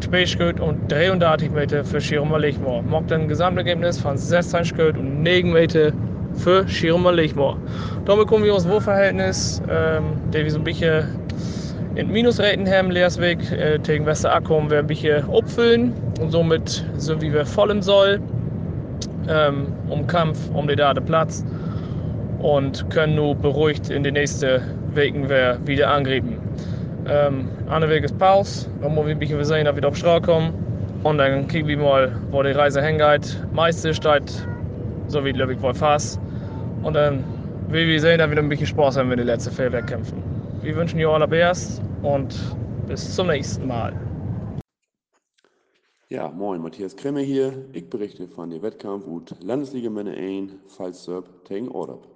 2 0.02 0.26
Sköld 0.26 0.60
und 0.60 0.92
33 0.92 1.52
Meter 1.52 1.84
für 1.86 2.02
Schiroma 2.02 2.38
Lichmoor. 2.38 2.82
Macht 2.82 3.12
ein 3.12 3.28
Gesamtergebnis 3.28 4.00
von 4.00 4.18
16 4.18 4.66
Sköld 4.66 4.98
und 4.98 5.24
9 5.24 5.52
Meter 5.52 5.92
für 6.36 6.68
Schirmer 6.68 7.12
Lichmoor. 7.12 7.58
Damit 8.06 8.28
kommen 8.28 8.44
wir 8.44 8.54
aus 8.54 8.68
Wurfverhältnis, 8.68 9.62
ähm, 9.70 10.04
der 10.34 10.44
wir 10.44 10.52
so 10.52 10.58
ein 10.58 10.64
bisschen 10.64 11.06
in 11.96 12.10
Minusräten 12.10 12.68
haben, 12.68 12.90
Leersweg, 12.92 13.40
äh, 13.52 13.78
gegen 13.84 14.06
Westerakkum, 14.06 14.70
wir 14.70 14.80
ein 14.80 14.88
bisschen 14.88 15.30
abfüllen 15.30 15.94
und 16.22 16.32
somit 16.32 16.86
sind 16.98 17.22
wir 17.22 17.46
voll 17.46 17.72
im 17.72 17.82
Soll, 17.82 18.20
ähm, 19.28 19.68
um 19.90 20.08
Kampf, 20.08 20.50
um 20.54 20.68
den 20.68 20.78
Date 20.78 21.06
Platz 21.06 21.44
und 22.40 22.90
können 22.90 23.16
nur 23.16 23.36
beruhigt 23.36 23.90
in 23.90 24.04
den 24.04 24.14
nächsten 24.14 24.62
Wegen 24.94 25.30
wieder 25.30 25.90
angreifen. 25.90 26.38
Ähm, 27.08 27.50
Eine 27.70 27.90
Weg 27.90 28.04
ist 28.04 28.18
Pause, 28.18 28.70
dann 28.82 28.96
wollen 28.96 29.08
wir 29.08 29.16
ein 29.16 29.20
bisschen 29.20 29.44
sehen, 29.44 29.66
dass 29.66 29.76
wir 29.76 29.88
auf 29.88 29.96
Straße 29.96 30.22
kommen 30.22 30.54
und 31.04 31.18
dann 31.18 31.48
kicken 31.48 31.68
wir 31.68 31.78
mal, 31.78 32.12
wo 32.32 32.42
die 32.44 32.52
Reise 32.52 32.82
hingeht. 32.82 33.38
Meiste 33.54 33.94
steht 33.94 34.48
so 35.12 35.24
wie 35.26 35.32
Löwig 35.32 35.62
wohl 35.62 35.74
fast. 35.74 36.20
Und 36.84 36.94
dann 36.94 37.24
will 37.68 37.88
wir 37.88 38.00
sehen, 38.00 38.20
dass 38.20 38.30
wir 38.30 38.38
ein 38.38 38.50
bisschen 38.50 38.68
Spaß 38.68 38.98
haben, 38.98 39.10
wenn 39.10 39.18
die 39.18 39.26
letzte 39.26 39.52
vier 39.52 39.70
kämpfen. 39.82 40.24
Wir 40.62 40.76
wünschen 40.76 40.98
dir 40.98 41.10
allerbest 41.10 41.82
und 42.02 42.34
bis 42.88 43.16
zum 43.16 43.28
nächsten 43.28 43.68
Mal. 43.68 43.94
Ja, 46.10 46.30
moin, 46.30 46.62
Matthias 46.62 46.96
Kremme 46.96 47.22
hier. 47.22 47.54
Ich 47.74 47.90
berichte 47.90 48.28
von 48.28 48.50
dem 48.50 48.62
Wettkampf 48.62 49.06
und 49.06 49.36
Landesliga 49.42 49.90
Männer 49.90 50.12
1 50.12 50.54
Fallsturp 50.68 51.46
gegen 51.46 51.70
Ordab. 51.70 52.08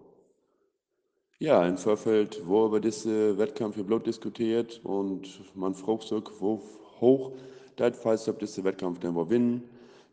Ja, 1.39 1.65
im 1.65 1.77
Vorfeld 1.77 2.45
wurde 2.45 2.67
über 2.67 2.79
diesen 2.79 3.37
Wettkampf 3.37 3.75
hier 3.75 3.83
bloß 3.83 4.03
diskutiert 4.03 4.79
und 4.83 5.27
man 5.55 5.73
fragt 5.73 6.03
sich, 6.03 6.23
wo 6.39 6.61
hoch 7.01 7.31
der 7.77 7.93
Fallsturp 7.93 8.39
diesen 8.39 8.63
Wettkampf 8.63 8.99
denn 8.99 9.15
wohl 9.15 9.25
gewinnen. 9.25 9.63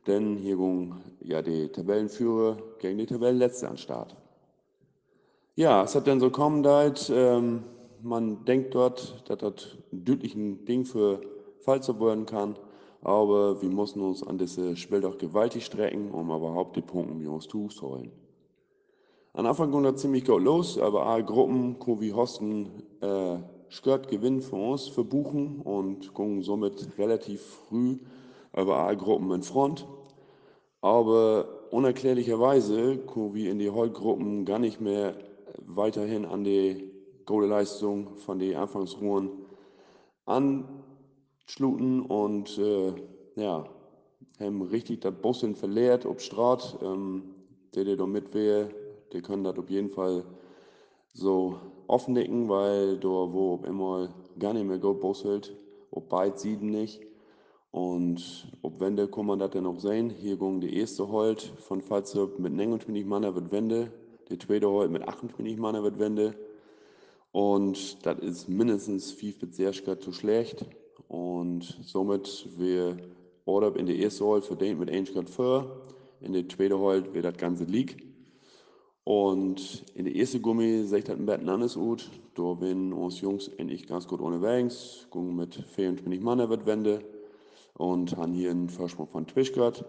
Denn 0.06 0.36
hier 0.36 0.56
ging 0.56 0.94
ja 1.20 1.42
die 1.42 1.68
Tabellenführer 1.68 2.56
gegen 2.78 2.98
die 2.98 3.06
Tabellenletzte 3.06 3.66
an 3.68 3.74
den 3.74 3.78
Start. 3.78 4.16
Ja, 5.54 5.84
es 5.84 5.94
hat 5.94 6.06
dann 6.06 6.18
so 6.18 6.30
kommen, 6.30 6.62
dass 6.62 7.10
ähm, 7.10 7.64
man 8.02 8.44
denkt 8.44 8.74
dort, 8.74 9.22
dass 9.28 9.38
das 9.38 9.76
ein 9.92 10.04
deutlichen 10.04 10.64
Ding 10.64 10.84
für 10.84 11.20
Pfalzer 11.60 12.00
werden 12.00 12.26
kann. 12.26 12.56
Aber 13.02 13.60
wir 13.60 13.68
müssen 13.68 14.00
uns 14.00 14.26
an 14.26 14.38
dieses 14.38 14.78
Spiel 14.78 15.00
doch 15.00 15.18
gewaltig 15.18 15.64
strecken, 15.64 16.10
um 16.10 16.26
überhaupt 16.30 16.76
die 16.76 16.82
Punkte 16.82 17.14
mit 17.14 17.28
uns 17.28 17.48
zu 17.48 17.68
holen. 17.80 18.12
Am 19.34 19.46
Anfang 19.46 19.72
ging 19.72 19.82
das 19.82 20.00
ziemlich 20.00 20.24
gut 20.24 20.42
los, 20.42 20.78
aber 20.78 21.06
alle 21.06 21.24
Gruppen, 21.24 21.76
wie 22.00 22.12
Hosten, 22.12 22.82
äh, 23.00 23.38
Skirt 23.70 24.08
Gewinn 24.08 24.42
für 24.42 24.56
uns 24.56 24.88
verbuchen 24.88 25.60
und 25.60 26.14
gingen 26.14 26.42
somit 26.42 26.86
relativ 26.98 27.40
früh 27.40 27.98
über 28.56 28.76
alle 28.78 28.96
Gruppen 28.96 29.30
in 29.32 29.42
Front. 29.42 29.86
Aber 30.80 31.46
unerklärlicherweise 31.70 32.98
kommen 32.98 33.34
wir 33.34 33.50
in 33.50 33.58
die 33.58 33.70
Holtgruppen 33.70 34.44
gar 34.44 34.58
nicht 34.58 34.80
mehr 34.80 35.14
weiterhin 35.58 36.24
an 36.24 36.44
die 36.44 36.90
Goalleistung 37.24 38.16
von 38.16 38.38
den 38.38 38.56
Anfangsruhen 38.56 39.30
anschluten 40.26 42.02
und 42.02 42.58
äh, 42.58 42.92
ja, 43.36 43.64
haben 44.40 44.62
richtig 44.62 45.00
das 45.00 45.14
Bussen 45.14 45.54
verleert 45.54 46.04
ob 46.06 46.20
Straat. 46.20 46.78
Ähm, 46.82 47.34
der, 47.74 47.84
der 47.84 47.96
da 47.96 48.06
mit 48.06 48.34
wäre, 48.34 48.68
der 49.12 49.22
können 49.22 49.44
das 49.44 49.56
auf 49.58 49.70
jeden 49.70 49.90
Fall 49.90 50.24
so 51.14 51.58
offendecken, 51.86 52.48
weil 52.48 52.98
da 52.98 53.08
wo 53.08 53.62
immer 53.66 54.08
gar 54.38 54.52
nicht 54.52 54.66
mehr 54.66 54.78
gut 54.78 55.00
busselt, 55.00 55.54
ob 55.90 56.08
beid 56.08 56.38
sieben 56.38 56.70
nicht. 56.70 57.00
Und 57.72 58.52
ob 58.60 58.80
Wende 58.80 59.08
kann 59.08 59.24
man 59.24 59.38
das 59.38 59.50
dann 59.50 59.66
auch 59.66 59.80
sehen. 59.80 60.10
Hier 60.10 60.36
ging 60.36 60.60
die 60.60 60.76
erste 60.76 61.08
Holt 61.08 61.40
von 61.40 61.80
Falzerb 61.80 62.38
mit 62.38 62.52
29 62.52 63.04
Mann 63.06 63.22
wird 63.34 63.50
Wende. 63.50 63.90
Die 64.28 64.38
zweite 64.38 64.68
Holt 64.68 64.90
mit 64.90 65.08
28 65.08 65.56
Mann 65.56 65.82
wird 65.82 65.98
Wende. 65.98 66.34
Und 67.32 68.04
das 68.04 68.18
ist 68.18 68.48
mindestens 68.50 69.12
5 69.12 69.38
bis 69.38 69.56
6 69.56 69.84
Grad 69.84 70.02
zu 70.02 70.12
schlecht. 70.12 70.66
Und 71.08 71.62
somit 71.82 72.46
wir 72.58 72.98
Order 73.46 73.74
in 73.76 73.86
der 73.86 73.98
ersten 73.98 74.24
Holt 74.26 74.44
verdient 74.44 74.78
mit 74.78 74.90
1 74.90 75.14
Grad 75.14 75.30
4. 75.30 75.64
In 76.20 76.34
der 76.34 76.46
zweiten 76.50 76.78
Holt 76.78 77.14
wird 77.14 77.24
das 77.24 77.38
Ganze 77.38 77.64
liegt. 77.64 78.04
Und 79.04 79.82
in 79.94 80.04
der 80.04 80.14
ersten 80.14 80.42
Gummi 80.42 80.84
sehe 80.84 80.98
ich 80.98 81.04
das 81.04 81.16
ein 81.16 81.24
bisschen 81.24 81.48
anders 81.48 81.78
aus. 81.78 82.10
Da 82.34 82.52
bin 82.52 82.92
uns 82.92 83.22
Jungs 83.22 83.48
endlich 83.48 83.86
ganz 83.86 84.06
gut 84.06 84.20
unterwegs. 84.20 85.08
Gingen 85.10 85.36
mit 85.36 85.54
24 85.54 86.20
Mann 86.20 86.50
wird 86.50 86.66
Wende 86.66 87.02
und 87.82 88.16
haben 88.16 88.32
hier 88.32 88.52
einen 88.52 88.68
Vorsprung 88.68 89.08
von 89.08 89.26
Twischgott. 89.26 89.84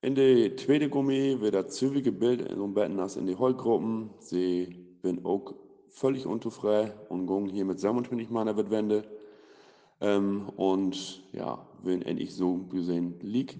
In 0.00 0.14
der 0.14 0.56
zweiten 0.56 0.90
Gummi 0.90 1.36
wird 1.40 1.54
das 1.54 1.76
zügige 1.76 2.10
Bild 2.10 2.50
ein 2.50 2.72
bisschen 2.72 2.98
als 2.98 3.16
in 3.16 3.26
die 3.26 3.36
Holzgruppen. 3.36 4.08
Sie 4.18 4.74
bin 5.02 5.22
auch 5.26 5.52
völlig 5.90 6.26
unzufrieden 6.26 6.92
und 7.10 7.26
gehen 7.26 7.50
hier 7.50 7.66
mit 7.66 7.80
27 7.80 8.30
Mann 8.30 8.56
wird 8.56 8.70
Wende. 8.70 9.04
Ähm, 10.00 10.48
und 10.56 11.22
ja, 11.32 11.66
wenn 11.82 12.00
endlich 12.00 12.34
so 12.34 12.60
gesehen 12.70 13.16
liegt. 13.20 13.58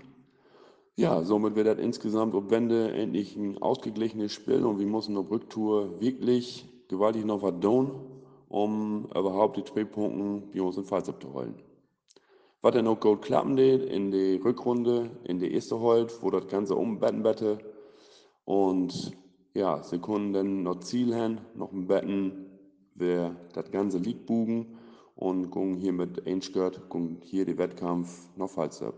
Ja, 0.96 1.22
somit 1.22 1.56
wird 1.56 1.66
das 1.66 1.78
insgesamt 1.78 2.34
ob 2.34 2.50
Wende 2.50 2.90
endlich 2.92 3.36
ein 3.36 3.58
ausgeglichenes 3.58 4.32
Spiel 4.32 4.64
und 4.64 4.78
wir 4.78 4.86
müssen 4.86 5.14
auf 5.18 5.30
Rücktour 5.30 6.00
wirklich 6.00 6.66
gewaltig 6.88 7.26
noch 7.26 7.42
was 7.42 7.60
tun, 7.60 7.90
um 8.48 9.04
überhaupt 9.10 9.58
die 9.58 9.64
zwei 9.64 9.84
Punkte 9.84 10.42
bei 10.54 10.62
uns 10.62 10.78
in 10.78 10.84
Pfalz 10.84 11.10
abzuholen. 11.10 11.65
Was 12.62 12.74
dann 12.74 12.86
auch 12.86 12.98
gut 12.98 13.22
klappen 13.22 13.58
in 13.58 14.10
der 14.10 14.44
Rückrunde, 14.44 15.10
in 15.24 15.38
der 15.38 15.52
ersten 15.52 15.78
Holt, 15.78 16.20
wo 16.22 16.30
das 16.30 16.48
Ganze 16.48 16.74
umbetten 16.74 17.22
bette. 17.22 17.58
Und 18.44 19.16
ja, 19.54 19.82
sie 19.82 19.98
können 19.98 20.32
dann 20.32 20.62
noch 20.62 20.80
Ziel 20.80 21.14
haben, 21.14 21.38
noch 21.54 21.72
ein 21.72 21.86
Betten, 21.86 22.46
wer 22.94 23.36
das 23.52 23.70
Ganze 23.70 23.98
liegt 23.98 24.26
bugen 24.26 24.78
und 25.14 25.50
gehen 25.50 25.76
hier 25.76 25.92
mit 25.92 26.26
Einschgört, 26.26 26.90
gehen 26.90 27.20
hier 27.22 27.44
den 27.44 27.58
Wettkampf 27.58 28.28
noch 28.36 28.50
falsch 28.50 28.82
ab. 28.82 28.94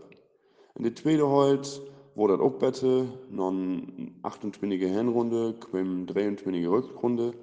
In 0.75 0.83
der 0.83 0.95
zweiten 0.95 1.23
Holt, 1.23 1.81
wo 2.15 2.27
das 2.27 2.39
auch 2.39 2.57
bette, 2.57 3.07
noch 3.29 3.51
eine 3.51 4.11
28. 4.23 4.81
Hinrunde, 4.81 5.53
quim 5.59 6.05
23. 6.05 6.67
Rückrunde 6.67 7.33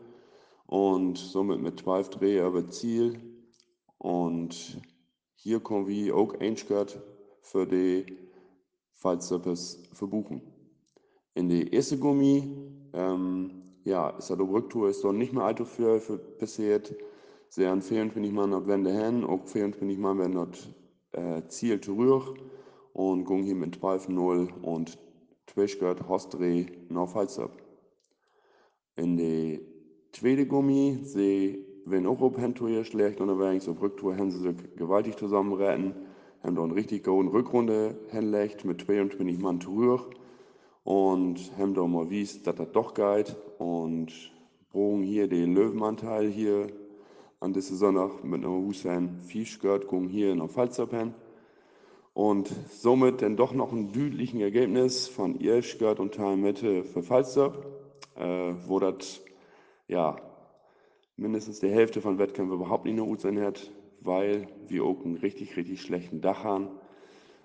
und 0.66 1.18
somit 1.18 1.60
mit 1.60 1.80
12 1.80 2.10
Dreh 2.10 2.46
über 2.46 2.68
Ziel. 2.68 3.18
Und 3.98 4.80
hier 5.46 5.60
können 5.60 5.86
wir 5.86 6.16
auch 6.16 6.34
einschgert 6.40 7.00
für 7.40 7.68
die 7.68 8.04
Fallservice 8.94 9.80
verbuchen. 9.92 10.42
In 11.34 11.48
die 11.48 11.72
erste 11.72 11.96
Gummi, 11.98 12.42
ähm, 12.92 13.62
ja, 13.84 14.10
ist 14.10 14.28
das 14.28 14.40
Rücktour 14.40 14.88
ist 14.88 15.04
doch 15.04 15.12
nicht 15.12 15.32
mehr 15.32 15.44
allzu 15.44 15.64
viel 15.64 16.00
für 16.00 16.18
passiert. 16.18 16.96
Sie 17.48 17.64
haben 17.64 17.80
24 17.80 18.32
Mal 18.32 18.48
nach 18.48 18.66
Wende 18.66 18.90
hin, 18.90 19.24
auch 19.24 19.46
24 19.46 19.96
Mal 19.96 20.18
werden 20.18 20.32
dort 20.32 20.68
äh, 21.12 21.46
Ziel 21.46 21.80
zurück 21.80 22.40
und 22.92 23.24
gehen 23.24 23.44
hier 23.44 23.54
mit 23.54 23.76
12-0 23.76 24.52
und 24.62 24.98
Twischgert, 25.46 26.08
Hostre, 26.08 26.66
noch 26.88 27.10
Fallserv. 27.10 27.52
In 28.96 29.16
die 29.16 29.60
zweite 30.10 30.44
Gummi, 30.44 30.98
sie 31.04 31.65
wenn 31.86 32.06
auch 32.06 32.20
auf 32.20 32.36
Handtour 32.36 32.84
schlecht 32.84 33.20
unterwegs, 33.20 33.68
auf 33.68 33.80
Rücktour 33.80 34.16
haben 34.16 34.30
sie 34.30 34.40
sich 34.40 34.56
gewaltig 34.76 35.16
zusammenretten, 35.16 35.94
haben 36.42 36.56
da 36.56 36.62
eine 36.62 36.74
richtig 36.74 37.04
gute 37.04 37.32
Rückrunde 37.32 37.96
hinlegt. 38.10 38.64
Mit 38.64 38.82
22 38.82 39.38
Mann 39.38 39.60
zurück 39.60 40.10
und 40.84 41.38
haben 41.56 41.74
da 41.74 41.86
mal 41.86 42.10
wies, 42.10 42.42
dass 42.42 42.56
das 42.56 42.72
doch 42.72 42.92
geht. 42.92 43.36
Und 43.58 44.12
bogen 44.72 45.02
hier 45.02 45.28
den 45.28 45.54
Löwenanteil 45.54 46.28
hier 46.28 46.66
an 47.40 47.52
dieser 47.52 47.76
Sonntag 47.76 48.24
mit 48.24 48.44
einer 48.44 48.52
Hussein 48.52 49.20
Fischgurt, 49.22 49.86
hier 50.10 50.34
nach 50.34 50.48
Pfalzerpen 50.48 51.14
und 52.14 52.50
somit 52.70 53.20
dann 53.20 53.36
doch 53.36 53.52
noch 53.52 53.72
ein 53.72 53.92
deutlichen 53.92 54.40
Ergebnis 54.40 55.06
von 55.06 55.38
Irschgurt 55.38 56.00
und 56.00 56.14
Teil 56.14 56.38
Mitte 56.38 56.82
für 56.82 57.02
Pfalzer, 57.02 57.52
äh, 58.16 58.54
wo 58.66 58.78
das 58.78 59.20
ja 59.86 60.16
mindestens 61.16 61.60
die 61.60 61.68
Hälfte 61.68 62.00
von 62.00 62.18
Wettkämpfen 62.18 62.54
überhaupt 62.54 62.84
nicht 62.84 62.96
nur 62.96 63.06
gut 63.06 63.20
sein 63.20 63.40
hat, 63.40 63.72
weil 64.00 64.48
wir 64.68 64.84
auch 64.84 65.04
einen 65.04 65.16
richtig, 65.16 65.56
richtig 65.56 65.80
schlechten 65.82 66.20
Dach 66.20 66.44
haben. 66.44 66.68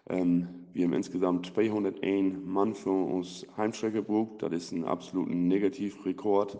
Ähm, 0.09 0.67
wir 0.73 0.85
haben 0.85 0.93
insgesamt 0.93 1.47
201 1.47 2.39
Mann 2.45 2.75
für 2.75 2.91
uns 2.91 3.45
Heimstrecke 3.57 4.01
gebucht. 4.01 4.41
Das 4.41 4.51
ist 4.51 4.71
ein 4.71 4.85
absoluter 4.85 5.33
Negativrekord, 5.33 6.59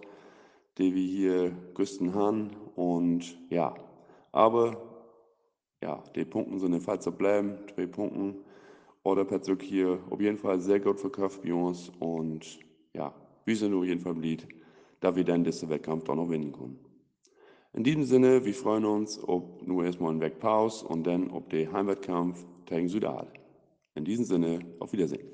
den 0.78 0.96
wir 0.96 1.04
hier 1.04 1.52
Güsten 1.74 2.14
haben. 2.14 2.52
Und 2.76 3.38
ja, 3.50 3.74
aber 4.32 4.92
ja, 5.82 6.04
die 6.16 6.26
Punkte 6.26 6.60
sind 6.60 6.74
in 6.74 6.82
Fall 6.82 7.02
zu 7.02 7.12
bleiben. 7.12 7.58
Zwei 7.74 7.88
Punkte. 7.88 8.36
Oder 9.04 9.26
Petzuk 9.26 9.64
hier 9.64 10.00
auf 10.10 10.22
jeden 10.22 10.38
Fall 10.38 10.60
sehr 10.60 10.80
gut 10.80 11.00
verkauft 11.00 11.42
bei 11.42 11.54
uns. 11.54 11.92
Und 12.00 12.60
ja, 12.94 13.14
wir 13.46 13.56
sind 13.56 13.74
auf 13.74 13.84
jeden 13.84 14.02
Fall 14.02 14.14
blieb, 14.14 14.48
da 15.00 15.16
wir 15.16 15.24
dann 15.24 15.44
diesen 15.44 15.70
Wettkampf 15.70 16.04
doch 16.04 16.16
noch 16.16 16.26
gewinnen 16.26 16.52
können. 16.52 16.91
In 17.74 17.86
diesem 17.86 18.04
Sinne, 18.04 18.44
wir 18.44 18.54
freuen 18.54 18.84
uns 18.84 19.18
ob 19.26 19.66
nur 19.66 19.86
erstmal 19.86 20.12
ein 20.12 20.20
Wegpause 20.20 20.86
und 20.86 21.08
dann 21.08 21.32
ob 21.32 21.50
der 21.50 21.72
Heimwettkampf 21.72 22.46
gegen 22.66 22.90
Südal. 22.90 23.28
In 23.96 24.04
diesem 24.04 24.26
Sinne, 24.26 24.60
auf 24.80 24.92
Wiedersehen. 24.92 25.32